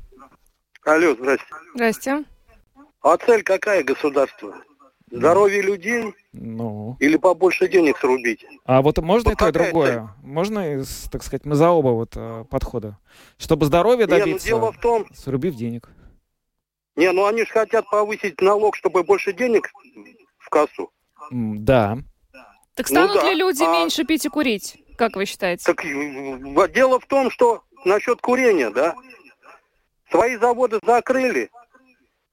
[0.85, 1.47] Алло, здрасте.
[1.75, 2.25] Здрасте.
[3.03, 4.55] А цель какая государства?
[5.11, 6.97] Здоровье людей ну.
[6.99, 8.45] или побольше денег срубить?
[8.65, 9.93] А вот можно вот это и другое?
[9.93, 10.29] Цель?
[10.29, 12.99] Можно, так сказать, мы за оба вот э, подхода.
[13.39, 15.07] Чтобы здоровье добиться, Не, ну дело в том...
[15.15, 15.89] срубив денег.
[16.97, 19.71] Не, ну они же хотят повысить налог, чтобы больше денег
[20.39, 20.91] в кассу.
[21.31, 21.99] Да.
[22.75, 23.31] Так станут ну, да.
[23.31, 23.71] ли люди а...
[23.71, 25.65] меньше пить и курить, как вы считаете?
[25.65, 25.85] Так
[26.73, 28.97] дело в том, что насчет курения, да,
[30.11, 31.51] свои заводы закрыли,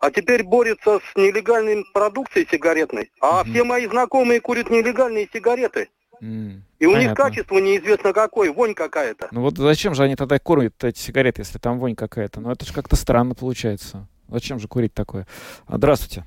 [0.03, 3.09] а теперь борется с нелегальной продукцией сигаретной.
[3.21, 5.89] А mm все мои знакомые курят нелегальные сигареты.
[6.21, 6.59] Mm.
[6.79, 7.07] И у Понятно.
[7.07, 9.29] них качество неизвестно какое, вонь какая-то.
[9.31, 12.41] Ну вот зачем же они тогда курят эти сигареты, если там вонь какая-то?
[12.41, 14.05] Ну это же как-то странно получается.
[14.27, 15.25] Зачем же курить такое?
[15.67, 16.25] А, здравствуйте.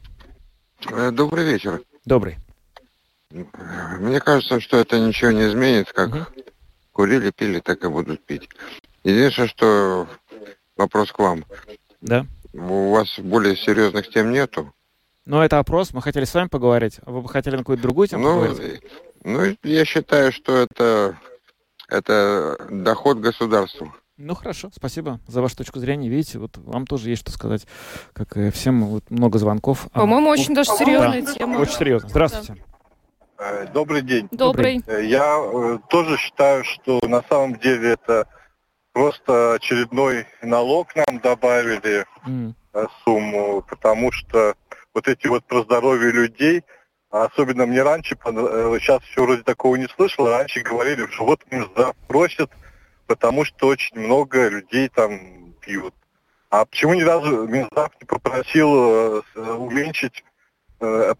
[0.91, 1.83] Э, добрый вечер.
[2.07, 2.37] Добрый.
[3.31, 6.24] Мне кажется, что это ничего не изменит, как угу.
[6.93, 8.49] курили, пили, так и будут пить.
[9.05, 10.09] Единственное, что
[10.79, 11.45] вопрос к вам.
[12.01, 12.27] Да.
[12.57, 14.73] У вас более серьезных тем нету?
[15.27, 17.01] Ну, это опрос, мы хотели с вами поговорить.
[17.05, 18.83] Вы бы хотели на какую-то другую тему ну, поговорить?
[19.25, 21.19] Ну, я считаю, что это,
[21.89, 23.93] это доход государству.
[24.19, 26.09] Ну хорошо, спасибо за вашу точку зрения.
[26.09, 27.67] Видите, вот вам тоже есть что сказать,
[28.15, 29.89] как и всем, вот много звонков.
[29.93, 31.59] По-моему, очень даже серьезная да, тема.
[31.59, 32.09] Очень серьезно.
[32.09, 32.65] Здравствуйте.
[33.39, 34.29] Э, добрый день.
[34.31, 34.83] Добрый.
[34.87, 38.27] Э, я э, тоже считаю, что на самом деле это
[38.97, 42.55] Просто очередной налог нам добавили mm.
[43.05, 44.55] сумму, потому что
[44.94, 46.64] вот эти вот про здоровье людей,
[47.11, 51.94] особенно мне раньше, сейчас э, еще вроде такого не слышал, раньше говорили, что вот Минздрав
[52.09, 52.51] просит,
[53.07, 55.92] потому что очень много людей там пьют.
[56.49, 59.22] А почему ни разу Минздрав не попросил э,
[59.59, 60.24] уменьшить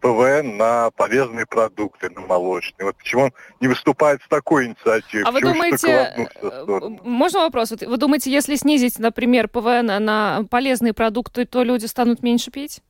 [0.01, 2.87] ПВН на полезные продукты, на молочные.
[2.87, 5.25] Вот почему он не выступает с такой инициативой?
[5.25, 7.71] А вы думаете, э, можно вопрос?
[7.73, 12.83] Вы думаете, если снизить, например, ПВН на полезные продукты, то люди станут меньше пить?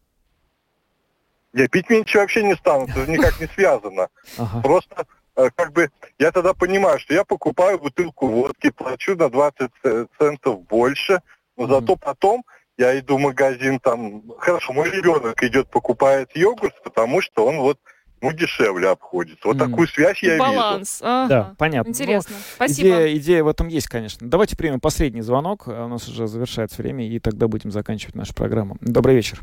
[1.53, 4.09] Нет, пить меньше вообще не станут, это никак не связано.
[4.62, 5.07] Просто
[5.37, 9.70] э, как бы я тогда понимаю, что я покупаю бутылку водки, плачу на 20
[10.18, 11.22] центов больше,
[11.57, 12.45] но зато потом
[12.79, 17.79] я иду в магазин, там, хорошо, мой ребенок идет, покупает йогурт, потому что он вот
[18.20, 19.47] ну, дешевле обходится.
[19.47, 19.68] Вот mm.
[19.68, 21.01] такую связь я Баланс.
[21.01, 21.12] вижу.
[21.12, 21.29] Ага.
[21.29, 21.91] Да, понятно.
[21.91, 22.35] Интересно.
[22.35, 22.89] Ну, Спасибо.
[22.89, 24.29] Идея, идея в этом есть, конечно.
[24.29, 25.66] Давайте примем последний звонок.
[25.66, 28.77] У нас уже завершается время, и тогда будем заканчивать нашу программу.
[28.81, 29.41] Добрый вечер.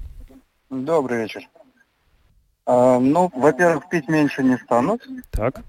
[0.69, 1.47] Добрый вечер.
[2.65, 5.07] А, ну, во-первых, пить меньше не станут.
[5.31, 5.61] Так.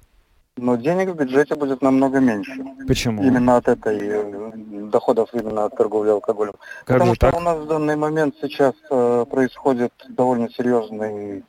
[0.57, 2.65] Но денег в бюджете будет намного меньше.
[2.87, 3.25] Почему?
[3.25, 4.53] Именно от этой э,
[4.89, 6.55] доходов именно от торговли алкоголем.
[6.85, 7.37] Как Потому что так?
[7.37, 11.45] у нас в данный момент сейчас э, происходит довольно серьезный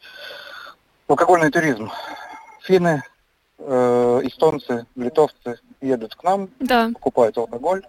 [1.07, 1.91] алкогольный туризм.
[2.61, 3.03] Финны,
[3.59, 6.89] э, эстонцы, литовцы едут к нам, да.
[6.91, 7.85] покупают алкоголь,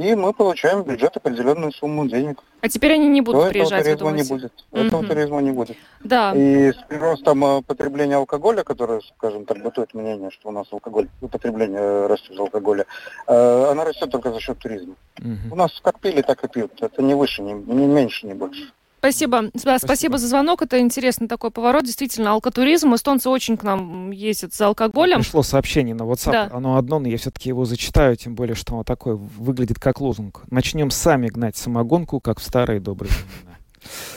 [0.00, 2.42] и мы получаем в бюджет определенную сумму денег.
[2.60, 4.52] А теперь они не будут Но приезжать, этого туризма не будет.
[4.70, 4.80] Угу.
[4.80, 5.76] Этого туризма не будет.
[6.04, 6.32] Да.
[6.34, 11.08] И с приростом э, потребления алкоголя, которое, скажем так, бытует мнение, что у нас алкоголь,
[11.20, 12.86] употребление растет алкоголя,
[13.26, 14.94] э, она растет только за счет туризма.
[15.18, 15.52] Угу.
[15.52, 16.72] У нас как пили, так и пьют.
[16.80, 18.72] Это не выше, не, не меньше, не больше.
[19.00, 19.50] Спасибо.
[19.56, 19.78] спасибо.
[19.78, 20.60] Спасибо за звонок.
[20.60, 21.84] Это интересный такой поворот.
[21.84, 22.94] Действительно, алкотуризм.
[22.94, 25.20] Эстонцы очень к нам ездят за алкоголем.
[25.20, 26.32] Пришло сообщение на WhatsApp.
[26.32, 26.50] Да.
[26.52, 30.42] Оно одно, но я все-таки его зачитаю, тем более, что оно такое выглядит как лозунг.
[30.50, 33.49] Начнем сами гнать самогонку, как в старые добрые времена.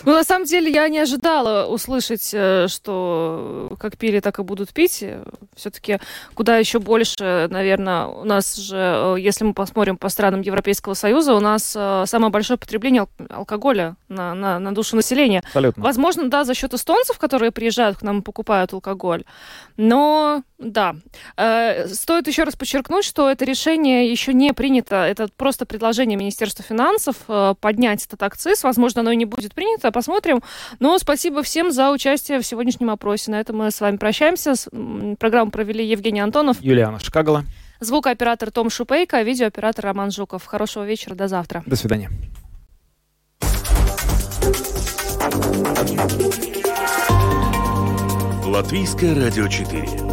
[0.06, 4.74] Ну, на самом деле, я не ожидала услышать, э, что как пили, так и будут
[4.74, 5.04] пить.
[5.56, 6.00] Все-таки
[6.34, 11.34] куда еще больше, наверное, у нас же, э, если мы посмотрим по странам Европейского Союза,
[11.34, 15.44] у нас э, самое большое потребление алкоголя на, на, на душу населения.
[15.46, 15.84] Абсолютно.
[15.84, 19.24] Возможно, да, за счет эстонцев, которые приезжают к нам и покупают алкоголь.
[19.78, 20.96] Но, да,
[21.88, 24.96] стоит еще раз подчеркнуть, что это решение еще не принято.
[24.96, 27.18] Это просто предложение Министерства финансов
[27.60, 28.64] поднять этот акциз.
[28.64, 30.42] Возможно, оно и не будет принято, посмотрим.
[30.80, 33.32] Но спасибо всем за участие в сегодняшнем опросе.
[33.32, 34.54] На этом мы с вами прощаемся.
[35.20, 36.62] Программу провели Евгений Антонов.
[36.62, 37.44] Юлиана Шкагала.
[37.80, 40.46] Звукооператор Том Шупейко, видеооператор Роман Жуков.
[40.46, 41.64] Хорошего вечера, до завтра.
[41.66, 42.10] До свидания.
[48.46, 50.13] Латвийское радио 4.